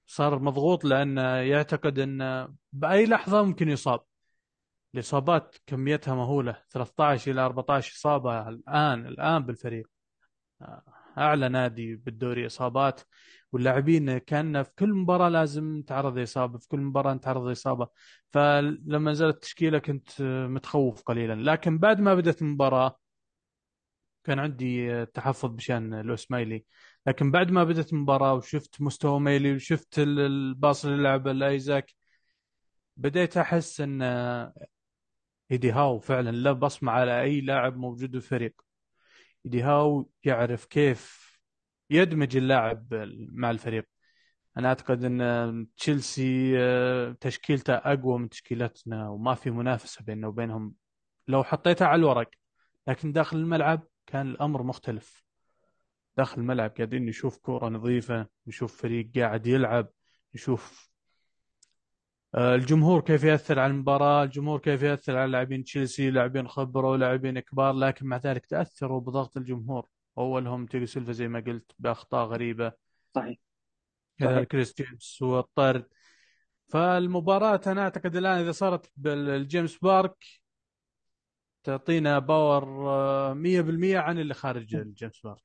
صار 0.06 0.38
مضغوط 0.38 0.84
لأنه 0.84 1.22
يعتقد 1.22 1.98
أن 1.98 2.48
بأي 2.72 3.06
لحظة 3.06 3.42
ممكن 3.42 3.68
يصاب. 3.68 4.00
الإصابات 4.94 5.56
كميتها 5.66 6.14
مهولة 6.14 6.56
13 6.70 7.30
إلى 7.30 7.40
14 7.40 7.94
إصابة 7.96 8.48
الآن 8.48 9.06
الآن 9.06 9.42
بالفريق. 9.42 9.90
أعلى 11.18 11.48
نادي 11.48 11.96
بالدوري 11.96 12.46
إصابات. 12.46 13.00
واللاعبين 13.52 14.18
كأن 14.18 14.62
في 14.62 14.70
كل 14.78 14.94
مباراة 14.94 15.28
لازم 15.28 15.82
تعرض 15.86 16.18
إصابة 16.18 16.58
في 16.58 16.68
كل 16.68 16.80
مباراة 16.80 17.14
تعرض 17.14 17.48
إصابة 17.48 17.88
فلما 18.30 19.10
نزلت 19.10 19.34
التشكيلة 19.34 19.78
كنت 19.78 20.22
متخوف 20.22 21.02
قليلا. 21.02 21.34
لكن 21.50 21.78
بعد 21.78 22.00
ما 22.00 22.14
بدأت 22.14 22.42
المباراة 22.42 22.98
كان 24.28 24.38
عندي 24.38 25.06
تحفظ 25.06 25.50
بشان 25.50 25.94
الأسمايلي 25.94 26.64
لكن 27.06 27.30
بعد 27.30 27.50
ما 27.50 27.64
بدأت 27.64 27.92
المباراة 27.92 28.34
وشفت 28.34 28.80
مستوى 28.82 29.20
ميلي 29.20 29.54
وشفت 29.54 29.98
ال- 29.98 30.20
الباص 30.20 30.84
اللي 30.84 31.02
لعبه 31.02 31.32
لايزاك 31.32 31.94
بديت 32.96 33.36
أحس 33.36 33.80
أن 33.80 34.02
إيدي 35.50 35.72
هاو 35.72 35.98
فعلا 35.98 36.30
له 36.30 36.52
بصمة 36.52 36.92
على 36.92 37.22
أي 37.22 37.40
لاعب 37.40 37.76
موجود 37.76 38.10
بالفريق 38.10 38.62
إيدي 39.44 39.62
هاو 39.62 40.10
يعرف 40.24 40.64
كيف 40.64 41.28
يدمج 41.90 42.36
اللاعب 42.36 42.94
مع 43.32 43.50
الفريق. 43.50 43.84
أنا 44.58 44.68
أعتقد 44.68 45.04
أن 45.04 45.66
تشيلسي 45.76 46.52
آه، 46.58 47.16
تشكيلته 47.20 47.74
أقوى 47.74 48.18
من 48.18 48.28
تشكيلتنا 48.28 49.08
وما 49.08 49.34
في 49.34 49.50
منافسة 49.50 50.04
بيننا 50.04 50.28
وبينهم. 50.28 50.74
لو 51.28 51.44
حطيتها 51.44 51.86
على 51.86 52.00
الورق 52.00 52.30
لكن 52.88 53.12
داخل 53.12 53.36
الملعب 53.36 53.82
كان 54.08 54.30
الأمر 54.30 54.62
مختلف. 54.62 55.24
داخل 56.16 56.40
الملعب 56.40 56.70
قاعدين 56.70 57.06
نشوف 57.06 57.38
كورة 57.38 57.68
نظيفة 57.68 58.26
نشوف 58.46 58.82
فريق 58.82 59.10
قاعد 59.16 59.46
يلعب 59.46 59.88
نشوف 60.34 60.88
آه، 62.34 62.54
الجمهور 62.54 63.00
كيف 63.00 63.24
يأثر 63.24 63.58
على 63.58 63.70
المباراة 63.70 64.24
الجمهور 64.24 64.58
كيف 64.58 64.82
يأثر 64.82 65.16
على 65.16 65.32
لاعبين 65.32 65.64
تشيلسي 65.64 66.10
لاعبين 66.10 66.48
خبرة 66.48 66.90
ولاعبين 66.90 67.40
كبار 67.40 67.74
لكن 67.74 68.06
مع 68.06 68.16
ذلك 68.16 68.46
تأثروا 68.46 69.00
بضغط 69.00 69.36
الجمهور. 69.36 69.86
أولهم 70.18 70.66
تياجو 70.66 70.86
سيلفا 70.86 71.12
زي 71.12 71.28
ما 71.28 71.40
قلت 71.40 71.72
بأخطاء 71.78 72.26
غريبة. 72.26 72.72
صحيح. 73.14 73.38
صحيح. 74.20 74.30
كذلك 74.30 74.48
ريس 74.48 74.74
جيمس 74.76 75.22
والطرد. 75.22 75.86
فالمباراة 76.68 77.60
أنا 77.66 77.82
أعتقد 77.82 78.16
الآن 78.16 78.38
إذا 78.38 78.52
صارت 78.52 78.90
بالجيمس 78.96 79.78
بارك 79.78 80.24
تعطينا 81.68 82.18
power 82.18 82.90
آه، 82.90 83.34
100% 83.34 83.98
عن 83.98 84.18
اللي 84.18 84.34
خارج 84.34 84.74
الجيمس 84.74 85.20
بارك. 85.20 85.42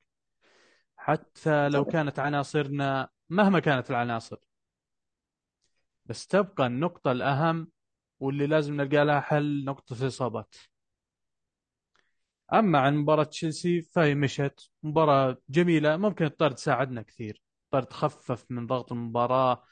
حتى 0.96 1.68
لو 1.68 1.84
كانت 1.84 2.18
عناصرنا 2.18 3.08
مهما 3.28 3.60
كانت 3.60 3.90
العناصر. 3.90 4.36
بس 6.06 6.26
تبقى 6.26 6.66
النقطة 6.66 7.12
الأهم 7.12 7.70
واللي 8.20 8.46
لازم 8.46 8.74
نلقى 8.74 9.04
لها 9.04 9.20
حل 9.20 9.64
نقطة 9.64 10.02
الإصابات. 10.02 10.54
أما 12.52 12.78
عن 12.78 12.96
مباراة 12.96 13.24
تشيلسي 13.24 13.82
فهي 13.82 14.14
مشت 14.14 14.70
مباراة 14.82 15.36
جميلة 15.48 15.96
ممكن 15.96 16.24
الطرد 16.24 16.58
ساعدنا 16.58 17.02
كثير. 17.02 17.42
الطرد 17.64 17.92
خفف 17.92 18.46
من 18.50 18.66
ضغط 18.66 18.92
المباراة 18.92 19.62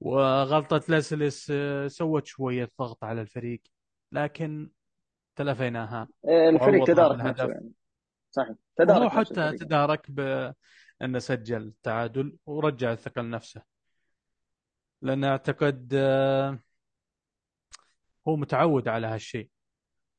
وغلطة 0.00 0.82
لاسلس 0.88 1.50
آه، 1.50 1.88
سوت 1.88 2.26
شوية 2.26 2.70
ضغط 2.78 3.04
على 3.04 3.20
الفريق. 3.20 3.62
لكن 4.12 4.70
تلافيناها 5.36 6.08
آه، 6.24 6.48
الفريق 6.48 6.74
وعوضها 6.74 6.94
تدارك 6.94 7.20
نفسه 7.20 7.48
يعني. 7.48 7.72
صحيح. 8.30 8.56
تدارك 8.76 9.02
نفسه 9.02 9.18
حتى 9.18 9.40
الفريق. 9.40 9.60
تدارك 9.60 10.10
بأنه 10.10 11.18
سجل 11.18 11.62
التعادل 11.62 12.36
ورجع 12.46 12.92
الثقة 12.92 13.22
لنفسه 13.22 13.62
لأن 15.02 15.24
أعتقد 15.24 15.92
آه، 15.94 16.58
هو 18.28 18.36
متعود 18.36 18.88
على 18.88 19.06
هالشيء. 19.06 19.48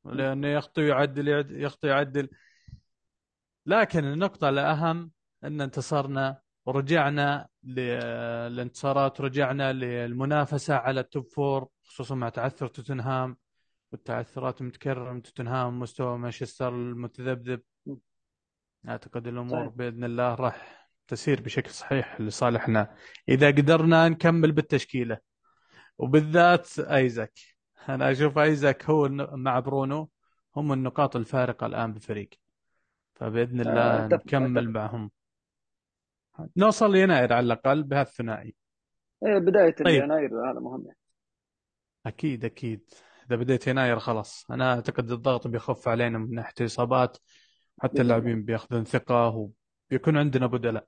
لأنه 0.04 0.48
يخطي 0.48 0.86
يعدل 0.88 1.28
يخطي 1.62 1.88
يعدل. 1.88 2.28
لكن 3.66 4.04
النقطة 4.04 4.48
الأهم 4.48 5.10
أن 5.44 5.60
انتصرنا 5.60 6.40
ورجعنا 6.66 7.48
للانتصارات 7.64 9.20
ورجعنا 9.20 9.72
للمنافسة 9.72 10.74
على 10.74 11.00
التوب 11.00 11.26
فور 11.26 11.68
خصوصا 11.84 12.14
مع 12.14 12.28
تعثر 12.28 12.66
توتنهام. 12.66 13.36
والتعثرات 13.92 14.60
المتكررة 14.60 15.12
من 15.12 15.22
توتنهام 15.22 15.80
مستوى 15.80 16.18
مانشستر 16.18 16.68
المتذبذب. 16.68 17.62
أعتقد 18.88 19.26
الأمور 19.26 19.60
صحيح. 19.60 19.74
بإذن 19.74 20.04
الله 20.04 20.34
راح 20.34 20.88
تسير 21.08 21.40
بشكل 21.40 21.70
صحيح 21.70 22.20
لصالحنا. 22.20 22.96
إذا 23.28 23.48
قدرنا 23.48 24.08
نكمل 24.08 24.52
بالتشكيلة. 24.52 25.18
وبالذات 25.98 26.78
أيزاك. 26.78 27.38
أنا 27.88 28.10
أشوف 28.10 28.38
أيزاك 28.38 28.84
هو 28.84 29.08
مع 29.32 29.60
برونو 29.60 30.10
هم 30.56 30.72
النقاط 30.72 31.16
الفارقة 31.16 31.66
الآن 31.66 31.92
بالفريق 31.92 32.30
فبإذن 33.14 33.60
آه، 33.66 33.70
الله 33.70 34.06
أتفق 34.06 34.26
نكمل 34.26 34.70
معهم. 34.70 35.10
نوصل 36.56 36.92
ليناير 36.92 37.32
على 37.32 37.46
الأقل 37.46 37.82
بهالثنائي. 37.82 38.54
إيه، 39.26 39.38
بداية 39.38 39.74
طيب. 39.74 40.02
يناير 40.02 40.50
هذا 40.50 40.60
مهم 40.60 40.84
يعني. 40.86 40.98
أكيد. 42.44 42.82
إذا 43.26 43.36
بديت 43.36 43.66
يناير 43.66 43.98
خلاص. 43.98 44.46
أنا 44.50 44.74
أعتقد 44.74 45.10
الضغط 45.10 45.46
بيخف 45.48 45.88
علينا 45.88 46.18
من 46.18 46.34
ناحية 46.34 46.54
الإصابات 46.60 47.18
حتى 47.82 48.02
الله 48.02 48.02
اللاعبين 48.02 48.44
بيأخذون 48.44 48.84
ثقة 48.84 49.50
وبيكون 49.90 50.16
عندنا 50.16 50.46
بدلاء 50.46 50.86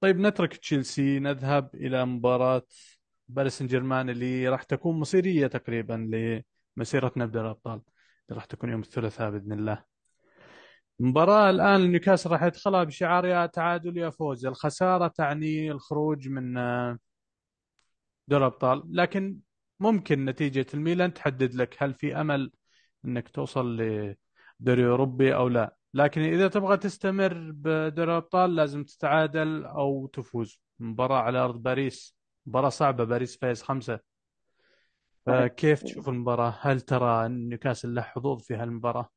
طيب 0.00 0.18
نترك 0.18 0.56
تشيلسي 0.56 1.18
نذهب 1.18 1.74
إلى 1.74 2.04
مباراة 2.04 2.62
باريس 3.28 3.58
سان 3.58 3.66
جيرمان 3.66 4.10
اللي 4.10 4.48
راح 4.48 4.62
تكون 4.62 4.98
مصيرية 4.98 5.46
تقريبا 5.46 6.42
لمسيرتنا 6.76 7.26
بدوري 7.26 7.46
الأبطال 7.46 7.72
اللي 8.28 8.36
راح 8.36 8.44
تكون 8.44 8.70
يوم 8.70 8.80
الثلاثاء 8.80 9.30
بإذن 9.30 9.52
الله. 9.52 9.84
المباراة 11.00 11.50
الآن 11.50 11.90
نيوكاسل 11.90 12.30
راح 12.30 12.42
يدخلها 12.42 12.84
بشعار 12.84 13.26
يا 13.26 13.46
تعادل 13.46 13.96
يا 13.96 14.10
فوز. 14.10 14.46
الخسارة 14.46 15.08
تعني 15.08 15.70
الخروج 15.70 16.28
من 16.28 16.54
دوري 18.28 18.44
الأبطال. 18.44 18.82
لكن 18.90 19.38
ممكن 19.84 20.24
نتيجة 20.24 20.66
الميلان 20.74 21.14
تحدد 21.14 21.54
لك 21.54 21.76
هل 21.82 21.94
في 21.94 22.20
أمل 22.20 22.52
أنك 23.04 23.28
توصل 23.28 23.76
لدوري 23.76 24.86
أوروبي 24.86 25.34
أو 25.34 25.48
لا. 25.48 25.76
لكن 25.94 26.20
إذا 26.20 26.48
تبغى 26.48 26.76
تستمر 26.76 27.50
بدوري 27.54 28.10
الأبطال 28.10 28.56
لازم 28.56 28.84
تتعادل 28.84 29.64
أو 29.64 30.06
تفوز. 30.06 30.60
مباراة 30.78 31.18
على 31.18 31.38
أرض 31.38 31.62
باريس. 31.62 32.16
مباراة 32.46 32.68
صعبة 32.68 33.04
باريس 33.04 33.36
فايز 33.36 33.62
خمسة. 33.62 34.00
صحيح. 35.26 35.40
فكيف 35.40 35.82
تشوف 35.82 36.08
المباراة؟ 36.08 36.54
هل 36.60 36.80
ترى 36.80 37.28
نيوكاسل 37.28 37.94
له 37.94 38.02
حظوظ 38.02 38.42
في 38.42 38.54
هالمباراة؟ 38.54 39.08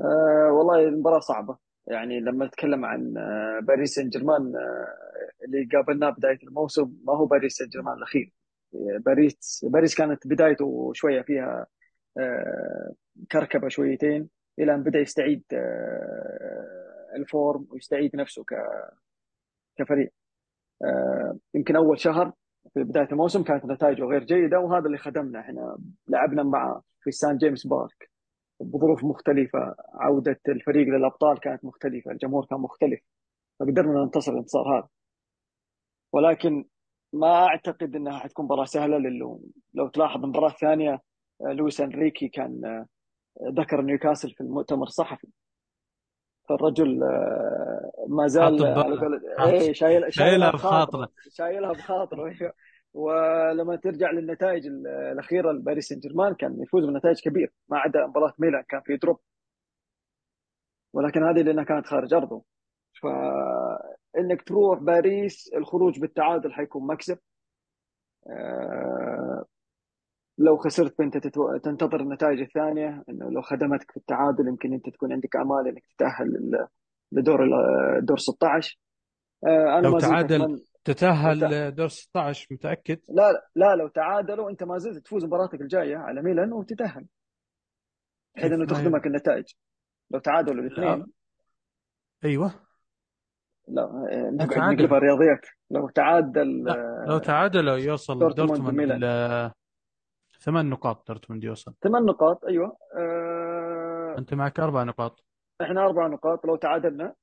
أه 0.00 0.52
والله 0.52 0.88
المباراة 0.88 1.20
صعبة. 1.20 1.58
يعني 1.86 2.20
لما 2.20 2.46
نتكلم 2.46 2.84
عن 2.84 3.16
آه، 3.18 3.60
باريس 3.62 3.94
سان 3.94 4.08
جيرمان 4.08 4.56
آه، 4.56 5.44
اللي 5.44 5.68
قابلناه 5.72 6.10
بداية 6.10 6.38
الموسم 6.42 6.92
ما 7.04 7.16
هو 7.16 7.26
باريس 7.26 7.56
سان 7.56 7.68
جيرمان 7.68 7.96
الأخير. 7.98 8.32
آه، 8.32 8.37
باريس 9.06 9.64
باريس 9.68 9.94
كانت 9.94 10.26
بدايته 10.26 10.90
شوية 10.94 11.22
فيها 11.22 11.66
آه، 12.18 12.92
كركبة 13.32 13.68
شويتين 13.68 14.28
إلى 14.58 14.74
أن 14.74 14.82
بدأ 14.82 14.98
يستعيد 14.98 15.42
آه، 15.52 17.16
ال 17.16 17.26
form 17.26 17.66
ويستعيد 17.70 18.16
نفسه 18.16 18.44
ك- 18.44 18.90
كفريق. 19.76 20.12
آه، 20.84 21.38
يمكن 21.54 21.76
أول 21.76 22.00
شهر 22.00 22.32
في 22.74 22.84
بداية 22.84 23.08
الموسم 23.12 23.42
كانت 23.42 23.64
نتائجه 23.64 24.04
غير 24.04 24.24
جيدة 24.24 24.60
وهذا 24.60 24.86
اللي 24.86 24.98
خدمنا. 24.98 25.40
إحنا 25.40 25.78
لعبنا 26.08 26.42
مع 26.42 26.80
في 27.00 27.10
سان 27.10 27.36
جيمس 27.36 27.66
بارك 27.66 28.10
بظروف 28.60 29.04
مختلفة 29.04 29.74
عودة 29.94 30.40
الفريق 30.48 30.88
للأبطال 30.88 31.40
كانت 31.40 31.64
مختلفة 31.64 32.10
الجمهور 32.10 32.46
كان 32.46 32.60
مختلف 32.60 33.00
فقدرنا 33.60 34.04
ننتصر 34.04 34.32
الانتصار 34.32 34.78
هذا. 34.78 34.88
ولكن 36.12 36.64
ما 37.12 37.46
أعتقد 37.46 37.96
أنها 37.96 38.18
حتكون 38.18 38.44
مباراة 38.44 38.64
سهلة 38.64 38.98
لأنه 38.98 39.40
لو 39.74 39.88
تلاحظ 39.88 40.24
المباراة 40.24 40.50
الثانية 40.50 41.00
آه، 41.40 41.52
لويس 41.52 41.80
أنريكي 41.80 42.28
كان 42.28 42.64
آه، 42.64 42.86
ذكر 43.60 43.82
نيوكاسل 43.82 44.30
في 44.30 44.40
المؤتمر 44.40 44.86
الصحفي. 44.86 45.28
فالرجل 46.48 47.02
آه، 47.02 48.06
ما 48.08 48.26
زال 48.26 48.64
إيه 49.40 49.72
شايل 49.72 50.14
شايلها 50.14 50.50
بخاطره 50.50 51.08
شايلها 51.30 51.72
بخاطره 51.72 52.26
أيوه. 52.26 52.52
ولما 52.94 53.76
ترجع 53.76 54.10
للنتائج 54.10 54.66
الأخيرة 55.12 55.52
لباريس 55.52 55.88
سان 55.88 55.98
جيرمان 55.98 56.34
كان 56.34 56.62
يفوز 56.62 56.84
بنتائج 56.84 57.20
كبيرة 57.20 57.50
ما 57.68 57.78
عدا 57.78 58.06
مباراة 58.06 58.34
ميلان 58.38 58.62
كان 58.68 58.80
في 58.80 58.96
drop. 58.96 59.20
ولكن 60.92 61.22
هذه 61.22 61.42
لأنها 61.42 61.64
كانت 61.64 61.86
خارج 61.86 62.14
أرضه. 62.14 62.44
فانك 64.14 64.42
تروح 64.42 64.78
باريس 64.78 65.50
الخروج 65.56 66.00
بالتعادل 66.00 66.52
حيكون 66.52 66.86
مكسب. 66.86 67.18
آه، 68.26 69.44
لو 70.38 70.56
خسرت 70.56 70.94
فأنت 70.98 71.16
تتو... 71.16 71.56
تنتظر 71.56 72.00
النتائج 72.00 72.40
الثانية. 72.40 73.04
إنه 73.08 73.30
لو 73.30 73.42
خدمتك 73.42 73.90
في 73.90 73.96
التعادل 73.96 74.48
يمكن 74.48 74.72
أنت 74.72 74.88
تكون 74.88 75.12
عندك 75.12 75.36
أمال 75.36 75.68
إنك 75.68 75.84
تتأهل 75.96 76.68
لدور 77.12 77.40
دور 78.00 78.18
16 78.18 78.78
آه، 79.46 79.78
أنا 79.78 79.86
لو 79.86 79.92
ما 79.92 79.98
زلت 79.98 80.10
تعادل 80.10 80.34
أتمنى. 80.34 80.52
لو 80.52 80.58
ت... 80.58 80.90
تتأهل 80.90 81.74
دور 81.74 81.88
16 81.88 82.46
متأكد؟ 82.50 82.98
لا 83.08 83.48
لا 83.56 83.76
لو 83.76 83.88
تعادلوا 83.88 84.50
أنت 84.50 84.62
ما 84.62 84.78
زلت 84.78 85.04
تفوز 85.04 85.24
مباراتك 85.24 85.60
الجاية 85.60 85.96
على 85.96 86.22
ميلان 86.22 86.52
وتتأهل. 86.52 87.06
بحيث 88.36 88.52
إنه 88.52 88.66
تخدمك 88.66 89.06
النتائج. 89.06 89.44
لو 90.10 90.18
تعادلوا 90.18 90.62
لا. 90.62 90.66
الاثنين. 90.66 91.06
أيوه. 92.24 92.67
لا 93.70 94.30
نقلب 94.32 94.94
الرياضيات. 94.94 95.46
لو 95.70 95.88
تعادل 95.88 96.64
لا 96.64 97.04
لو 97.08 97.16
آه، 97.16 97.18
تعادلوا 97.18 97.76
يوصل 97.76 98.18
دورتموند 98.18 98.80
ل 98.80 99.50
ثمان 100.40 100.70
نقاط 100.70 101.08
دورتموند 101.08 101.44
يوصل. 101.44 101.74
ثمان 101.82 102.04
نقاط 102.04 102.44
أيوه. 102.44 102.76
آه، 102.96 104.14
أنت 104.18 104.34
معك 104.34 104.60
أربع 104.60 104.82
نقاط. 104.82 105.24
إحنا 105.62 105.86
أربع 105.86 106.06
نقاط 106.06 106.46
لو 106.46 106.56
تعادلنا 106.56 107.14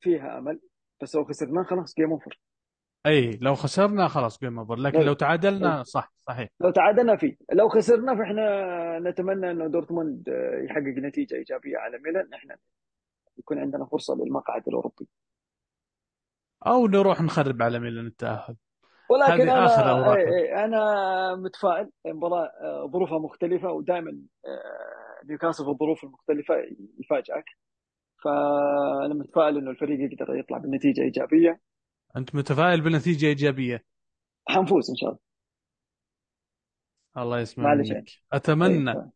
فيها 0.00 0.38
أمل 0.38 0.60
بس 1.02 1.16
لو 1.16 1.24
خسرنا 1.24 1.64
خلاص 1.64 1.94
جيم 1.94 2.10
اوفر 2.10 2.40
أي 3.06 3.30
لو 3.30 3.54
خسرنا 3.54 4.08
خلاص 4.08 4.40
game 4.40 4.58
over 4.58 4.74
لكن 4.74 5.00
لو 5.00 5.12
تعادلنا 5.12 5.82
صح 5.82 6.12
صحيح. 6.28 6.48
لو 6.60 6.70
تعادلنا 6.70 7.16
فيه. 7.16 7.36
لو 7.52 7.68
خسرنا 7.68 8.16
فإحنا 8.16 8.98
نتمنى 8.98 9.50
إنه 9.50 9.66
دورتموند 9.66 10.28
آه، 10.28 10.62
يحقق 10.64 10.94
نتيجة 10.98 11.34
إيجابية 11.34 11.78
على 11.78 11.98
ميلان. 11.98 12.34
إحنا 12.34 12.56
يكون 13.38 13.58
عندنا 13.58 13.84
فرصة 13.84 14.14
للمقعد 14.14 14.68
الأوروبي. 14.68 15.08
أو 16.66 16.86
نروح 16.86 17.20
نخرب 17.20 17.62
على 17.62 17.78
ميلان 17.78 18.06
التأهل. 18.06 18.56
ولكن 19.10 19.48
أنا 19.48 19.90
اوراق 19.90 20.16
إيه 20.16 20.26
إيه 20.26 20.64
أنا 20.64 20.82
متفائل. 21.34 21.90
المباراة 22.06 22.52
آه، 22.62 22.90
ظروفها 22.92 23.18
مختلفة 23.18 23.72
ودائما 23.72 24.10
آه، 24.46 25.26
نيوكاسل 25.26 25.64
في 25.64 25.70
الظروف 25.70 26.04
المختلفة 26.04 26.54
يفاجئك. 26.98 27.44
فأنا 28.24 29.14
متفائل 29.14 29.56
إنه 29.56 29.70
الفريق 29.70 30.12
يقدر 30.12 30.34
يطلع 30.34 30.58
بنتيجة 30.58 31.00
إيجابية. 31.00 31.60
أنت 32.16 32.34
متفائل 32.34 32.80
بنتيجة 32.80 33.26
إيجابية؟ 33.26 33.84
حنفوز 34.48 34.90
إن 34.90 34.96
شاء 34.96 35.08
الله. 35.08 35.20
الله 37.16 37.40
يسمع 37.40 37.74
منك. 37.74 38.04
أتمنى. 38.32 39.10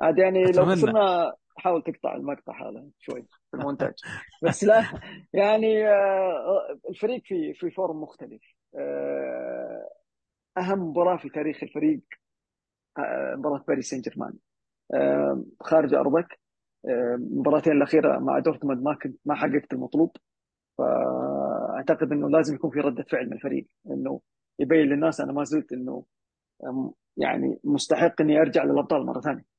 عاد 0.00 0.18
يعني 0.18 0.42
لو 0.42 0.62
أتمنى. 0.62 0.76
خسرنا 0.76 1.34
حاول 1.58 1.82
تقطع 1.82 2.16
المقطع 2.16 2.68
هذا 2.68 2.84
شوي 2.98 3.22
في 3.50 3.56
المونتاج. 3.56 3.94
بس 4.44 4.64
لا 4.64 4.84
يعني 5.32 5.88
آه، 5.88 6.78
الفريق 6.88 7.22
في 7.24 7.54
في 7.54 7.70
form 7.70 8.02
مختلف. 8.02 8.42
آه، 8.78 9.88
أهم 10.58 10.78
مباراة 10.78 11.16
في 11.16 11.28
تاريخ 11.28 11.62
الفريق 11.62 12.00
آه، 12.98 13.34
مباراة 13.38 13.64
باريس 13.68 13.90
سان 13.90 14.00
جيرمان 14.00 14.32
خارج 15.60 15.94
أرضك. 15.94 16.40
المباراتين 16.88 17.72
الأخيرة 17.72 18.18
مع 18.18 18.38
دورتموند 18.38 18.82
ما 18.82 18.94
كنت 18.94 19.18
ما 19.24 19.34
حققت 19.34 19.72
المطلوب. 19.72 20.16
فأعتقد 20.78 22.12
إنه 22.12 22.30
لازم 22.30 22.54
يكون 22.54 22.70
في 22.70 22.80
رده 22.80 23.02
فعل 23.02 23.26
من 23.26 23.32
الفريق 23.32 23.66
إنه 23.90 24.20
يبين 24.58 24.86
للناس 24.86 25.20
أنا 25.20 25.32
ما 25.32 25.44
زلت 25.44 25.72
إنه 25.72 26.04
يعني 27.16 27.58
مستحق 27.64 28.20
إني 28.20 28.40
أرجع 28.40 28.64
للأبطال 28.64 29.06
مرة 29.06 29.20
ثانية. 29.20 29.55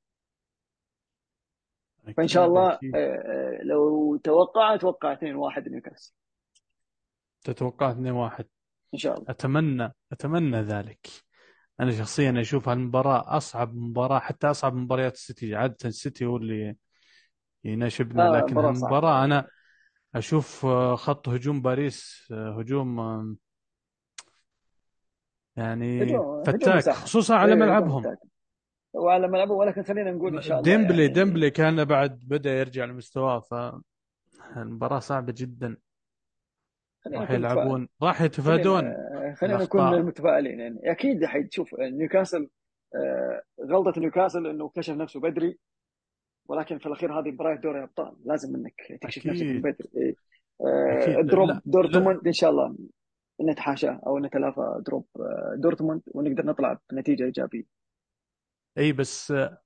فإن 2.17 2.27
شاء 2.27 2.45
الله 2.45 2.71
آه، 2.71 2.79
آه، 2.95 3.63
لو 3.63 4.17
توقع 4.17 4.73
أتوقع 4.75 5.13
2-1 5.13 5.69
نيوكاسل. 5.69 6.13
تتوقع 7.43 7.91
2-1 7.91 8.45
إن 8.93 8.99
شاء 8.99 9.17
الله. 9.17 9.25
أتمنى 9.29 9.93
أتمنى 10.11 10.61
ذلك. 10.61 11.07
أنا 11.79 11.91
شخصيا 11.91 12.41
أشوف 12.41 12.69
هالمباراة 12.69 13.37
أصعب 13.37 13.75
مباراة 13.75 14.19
حتى 14.19 14.47
أصعب 14.47 14.73
من 14.73 14.81
مباريات 14.81 15.13
السيتي. 15.13 15.55
عادة 15.55 15.77
السيتي 15.85 16.25
هو 16.25 16.37
اللي 16.37 16.75
يناشبنا 17.63 18.21
لا 18.23 18.37
لكن 18.37 18.57
هالمباراة 18.57 19.23
أنا 19.25 19.47
أشوف 20.15 20.65
آه، 20.65 20.95
خط 20.95 21.29
هجوم 21.29 21.61
باريس 21.61 22.27
آه، 22.31 22.59
هجوم 22.59 22.99
آه، 22.99 23.35
يعني 25.55 26.03
هجوم 26.03 26.19
هجوم 26.19 26.43
فتاك 26.43 26.77
مساحة 26.77 26.99
خصوصا 27.01 27.35
على 27.35 27.53
هجوم 27.53 27.61
ملعبهم. 27.61 28.01
فتاك. 28.01 28.17
وعلى 28.97 29.27
ملعبه 29.27 29.53
ولكن 29.53 29.83
خلينا 29.83 30.11
نقول 30.11 30.35
إن 30.35 30.41
شاء 30.41 30.59
الله 30.59 30.71
ديمبلي 30.71 31.01
يعني. 31.01 31.13
ديمبلي 31.13 31.49
كان 31.49 31.85
بعد 31.85 32.19
بدأ 32.27 32.59
يرجع 32.59 32.85
لمستواه 32.85 33.39
فالمباراة 33.39 34.99
صعبة 34.99 35.33
جدا. 35.37 35.77
راح 37.13 37.31
يلعبون 37.31 37.89
راح 38.03 38.21
يتفادون 38.21 38.93
خلينا 39.35 39.63
نكون 39.63 40.01
متفائلين 40.01 40.59
يعني. 40.59 40.91
أكيد 40.91 41.25
حتشوف 41.25 41.75
نيوكاسل 41.79 42.49
آه، 42.95 43.41
غلطة 43.65 44.01
نيوكاسل 44.01 44.47
إنه 44.47 44.69
كشف 44.69 44.93
نفسه 44.93 45.19
بدري 45.19 45.57
ولكن 46.45 46.77
في 46.77 46.85
الأخير 46.85 47.19
هذه 47.19 47.31
مباراة 47.31 47.55
دوري 47.55 47.83
أبطال. 47.83 48.15
لازم 48.25 48.55
إنك 48.55 48.99
تكشف 49.01 49.25
نفسك 49.25 49.45
أكيد. 49.45 49.61
بدري. 49.61 49.89
إيه. 49.97 50.15
آه، 50.61 51.21
drop 51.21 51.49
دورتموند 51.65 52.27
إن 52.27 52.33
شاء 52.33 52.49
الله 52.49 52.75
نتحاشى 53.41 53.89
أو 53.89 54.19
نتلافى 54.19 54.81
drop 54.85 55.07
آه، 55.19 55.55
دورتموند 55.57 56.01
ونقدر 56.13 56.45
نطلع 56.45 56.79
بنتيجة 56.91 57.23
إيجابية. 57.23 57.76
أي 58.77 58.91
بس 58.91 59.31
آه، 59.31 59.61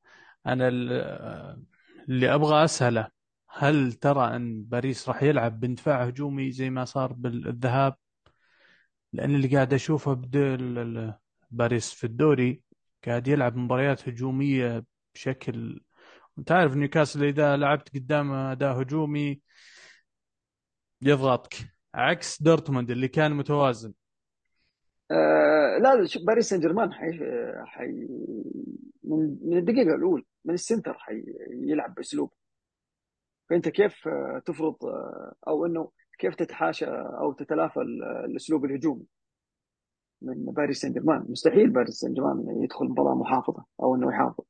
اللي 2.09 2.35
أبغى 2.35 2.63
أسأله 2.65 3.07
هل 3.49 3.93
ترى 3.93 4.35
أن 4.35 4.63
باريس 4.63 5.09
راح 5.09 5.23
يلعب 5.23 5.59
باندفاع 5.59 6.03
هجومي 6.03 6.51
زي 6.51 6.69
ما 6.69 6.85
صار 6.85 7.13
بالذهاب؟ 7.13 7.95
لأن 9.13 9.35
اللي 9.35 9.47
قاعد 9.47 9.73
أشوفه 9.73 10.13
بدل 10.13 11.13
باريس 11.51 11.93
في 11.93 12.03
الدوري 12.03 12.61
قاعد 13.05 13.27
يلعب 13.27 13.55
مباريات 13.57 14.09
هجومية 14.09 14.85
بشكل 15.15 15.81
أنت 16.39 16.51
عارف 16.51 16.75
نيوكاسل 16.75 17.23
إذا 17.23 17.57
لعبت 17.57 17.95
قدامه 17.95 18.51
أداء 18.51 18.81
هجومي 18.81 19.41
يضغطك. 21.01 21.55
عكس 21.95 22.41
دورتموند 22.41 22.91
اللي 22.91 23.07
كان 23.07 23.31
متوازن. 23.33 23.93
آه 25.11 25.77
لا 25.77 26.05
شوف 26.05 26.23
باريس 26.23 26.49
سان 26.49 26.59
جيرمان 26.59 26.93
حي... 26.93 27.19
حي... 27.65 28.07
من 29.03 29.37
من 29.43 29.57
الدقيقة 29.57 29.95
الأولى 29.95 30.23
من 30.45 30.53
ال 30.53 30.59
center 30.59 30.93
حي... 30.93 31.23
يلعب 31.51 31.95
باسلوب 31.95 32.31
فأنت 33.49 33.69
كيف 33.69 34.07
آه، 34.07 34.41
تفرض 34.45 34.85
آه، 34.85 35.33
أو 35.47 35.65
إنه 35.65 35.91
كيف 36.19 36.35
تتحاشى 36.35 36.85
أو 36.85 37.33
تتلافى 37.33 37.79
ال- 37.79 38.03
الأسلوب 38.25 38.65
الهجومي 38.65 39.05
من 40.21 40.45
باريس 40.45 40.81
سان 40.81 40.93
جيرمان 40.93 41.25
مستحيل 41.29 41.69
باريس 41.69 41.93
سان 41.93 42.13
جيرمان 42.13 42.63
يدخل 42.63 42.85
مباراة 42.85 43.15
محافظة 43.15 43.65
أو 43.83 43.95
إنه 43.95 44.09
يحافظ. 44.13 44.43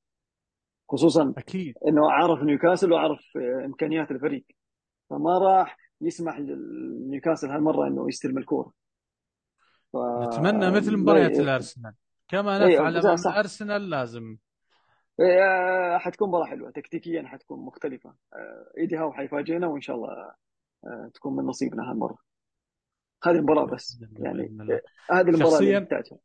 خصوصا 0.90 1.34
أكيد. 1.38 1.76
إنه 1.88 2.12
عارف 2.12 2.44
نيوكاسل 2.44 2.92
وعارف 2.92 3.38
إمكانيات 3.66 4.12
الفريق. 4.12 4.46
فما 5.10 5.38
راح 5.38 5.78
يسمح 6.02 6.40
لنيوكاسل 6.40 7.50
هالمرة 7.50 7.88
إنه 7.88 8.08
يستلم 8.08 8.38
الكورة. 8.38 8.72
ف 9.94 9.98
نتمنى 9.98 10.72
مثل 10.72 10.98
مباريات 10.98 11.32
ي- 11.32 11.42
الأرسنال. 11.42 11.94
كما 12.28 12.66
اي 12.66 12.76
نفعل 12.76 13.20
صح. 13.20 13.32
الأرسنال 13.32 13.90
لازم. 13.90 14.38
آه، 15.20 15.98
حتكون 15.98 16.28
مباراة 16.30 16.46
حلوة. 16.46 16.72
تكتيكيا 16.72 17.28
حتكون 17.28 17.66
مختلفة. 17.66 18.10
آه، 18.34 18.72
إيدي 18.78 18.98
هاو 18.98 19.12
حيفاجئنا 19.14 19.68
وإن 19.68 19.82
شاء 19.82 19.96
الله 19.96 20.10
آه، 20.86 21.12
تكون 21.14 21.36
من 21.36 21.44
نصيبنا 21.46 21.92
هالمرة. 21.92 22.18
هذه 23.24 23.36
المباراة 23.36 23.66
بس. 23.66 24.04
يعني 24.18 24.58
آه، 24.62 24.82
هذه 25.16 25.30
المباراة 25.30 25.60
اللي 25.60 25.80
نحتاجها 25.80 26.18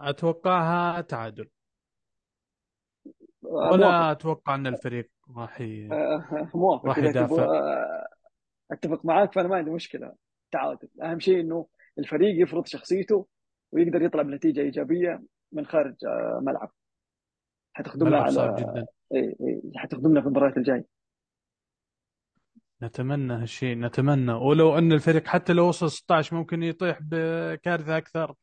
أتوقعها 0.00 1.00
تعادل. 1.00 1.48
ولا 3.42 4.12
أتوقع 4.12 4.54
أن 4.54 4.66
الفريق 4.66 5.10
راح 5.36 5.58
موافق. 6.54 6.86
راح 6.86 6.98
يدافع. 6.98 7.46
أتفق 8.72 9.04
معاك 9.04 9.32
فأنا 9.32 9.48
ما 9.48 9.56
عندي 9.56 9.70
مشكلة. 9.70 10.14
تعادل. 10.52 10.88
أهم 11.02 11.20
شيء 11.20 11.40
إنه 11.40 11.66
الفريق 11.98 12.42
يفرض 12.42 12.66
شخصيته 12.66 13.26
ويقدر 13.72 14.02
يطلع 14.02 14.22
بنتيجة 14.22 14.60
إيجابية 14.60 15.22
من 15.52 15.66
خارج 15.66 15.94
آه، 16.06 16.40
ملعب. 16.42 16.70
حتخدمنا 17.72 18.10
ملعب 18.10 18.30
صعب 18.30 18.48
على 18.48 18.62
جدا. 18.62 18.86
إيه 19.14 19.36
إيه 19.40 19.60
حتخدمنا 19.76 20.20
في 20.20 20.26
المباريات 20.26 20.56
الجاية. 20.56 20.84
نتمنى 22.82 23.32
هالشيء 23.32 23.76
نتمنى. 23.76 24.32
ولو 24.32 24.78
أن 24.78 24.92
الفريق 24.92 25.26
حتى 25.26 25.52
لو 25.52 25.68
وصل 25.68 25.90
16 25.90 26.36
ممكن 26.36 26.62
يطيح 26.62 26.98
بكارثة 27.02 27.96
أكثر. 27.96 28.34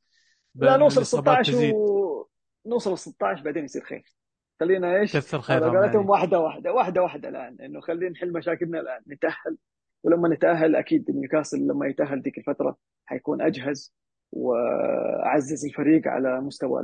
لا 0.55 0.77
نوصل 0.77 0.97
الإصابات 0.97 1.45
16 1.45 1.53
تزيد 1.53 1.73
و 1.73 2.25
نوصل 2.65 2.97
16 2.97 3.43
بعدين 3.43 3.63
يصير 3.63 3.83
خير. 3.83 4.15
خلينا 4.59 4.99
إيش؟ 4.99 5.17
كثر 5.17 5.37
قولتهم 5.37 5.75
يعني. 5.83 5.97
واحدة 5.97 6.39
واحدة 6.39 6.73
واحدة 6.73 7.01
واحدة 7.01 7.29
الآن 7.29 7.57
إنه 7.61 7.81
خلينا 7.81 8.11
نحل 8.11 8.33
مشاكلنا 8.33 8.79
الآن 8.79 9.01
نتأهل. 9.07 9.57
ولما 10.05 10.29
نتأهل 10.29 10.75
أكيد 10.75 11.11
نيوكاسل 11.11 11.67
لما 11.67 11.87
يتأهل 11.87 12.21
ذيك 12.21 12.37
الفترة 12.37 12.77
حيكون 13.05 13.41
أجهز 13.41 13.95
وأعزز 14.31 15.65
الفريق 15.65 16.07
على 16.07 16.41
مستوى 16.41 16.81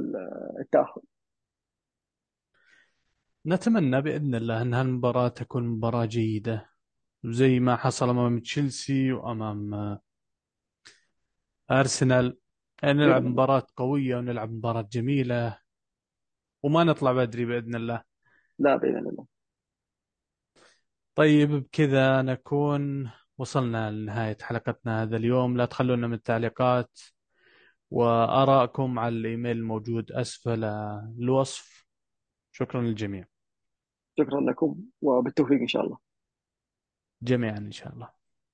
التأهل. 0.60 1.02
نتمنى 3.46 4.02
بإذن 4.02 4.36
الله 4.36 4.62
أن 4.62 4.74
هالمباراة 4.74 5.28
تكون 5.28 5.68
مباراة 5.68 6.06
جيدة 6.06 6.70
زي 7.26 7.60
ما 7.60 7.76
حصل 7.76 8.10
أمام 8.10 8.40
تشيلسي 8.40 9.12
وأمام 9.12 9.74
آه، 9.74 10.02
أرسنال. 11.72 12.38
يعني 12.84 13.00
نلعب 13.00 13.22
باذن 13.22 13.32
مباراة 13.32 13.68
قوية 13.76 14.16
ونلعب 14.16 14.52
مباراة 14.52 14.90
جميلة 14.92 15.58
وما 16.64 16.84
نطلع 16.84 17.12
بدري 17.12 17.46
بإذن 17.46 17.76
الله. 17.76 18.04
لا 18.60 18.76
بإذن 18.76 19.08
الله. 19.08 19.31
طيب 21.16 21.50
بكذا 21.52 22.22
نكون 22.22 23.12
وصلنا 23.38 23.92
لنهاية 23.92 24.38
حلقتنا 24.42 25.04
هذا 25.04 25.18
اليوم. 25.18 25.58
لا 25.58 25.66
تخلونا 25.66 26.08
من 26.08 26.14
التعليقات 26.14 27.00
وآرائكم 27.92 29.00
على 29.00 29.16
الإيميل 29.16 29.58
الموجود 29.58 30.12
أسفل 30.12 30.64
الوصف. 30.64 31.86
شكرا 32.52 32.82
للجميع. 32.82 33.26
شكرا 34.20 34.42
لكم 34.42 34.76
وبالتوفيق 35.02 35.60
إن 35.60 35.68
شاء 35.68 35.86
الله. 35.86 35.98
جميعا 37.22 37.58
إن 37.58 37.72
شاء 37.72 37.94
الله. 37.94 38.21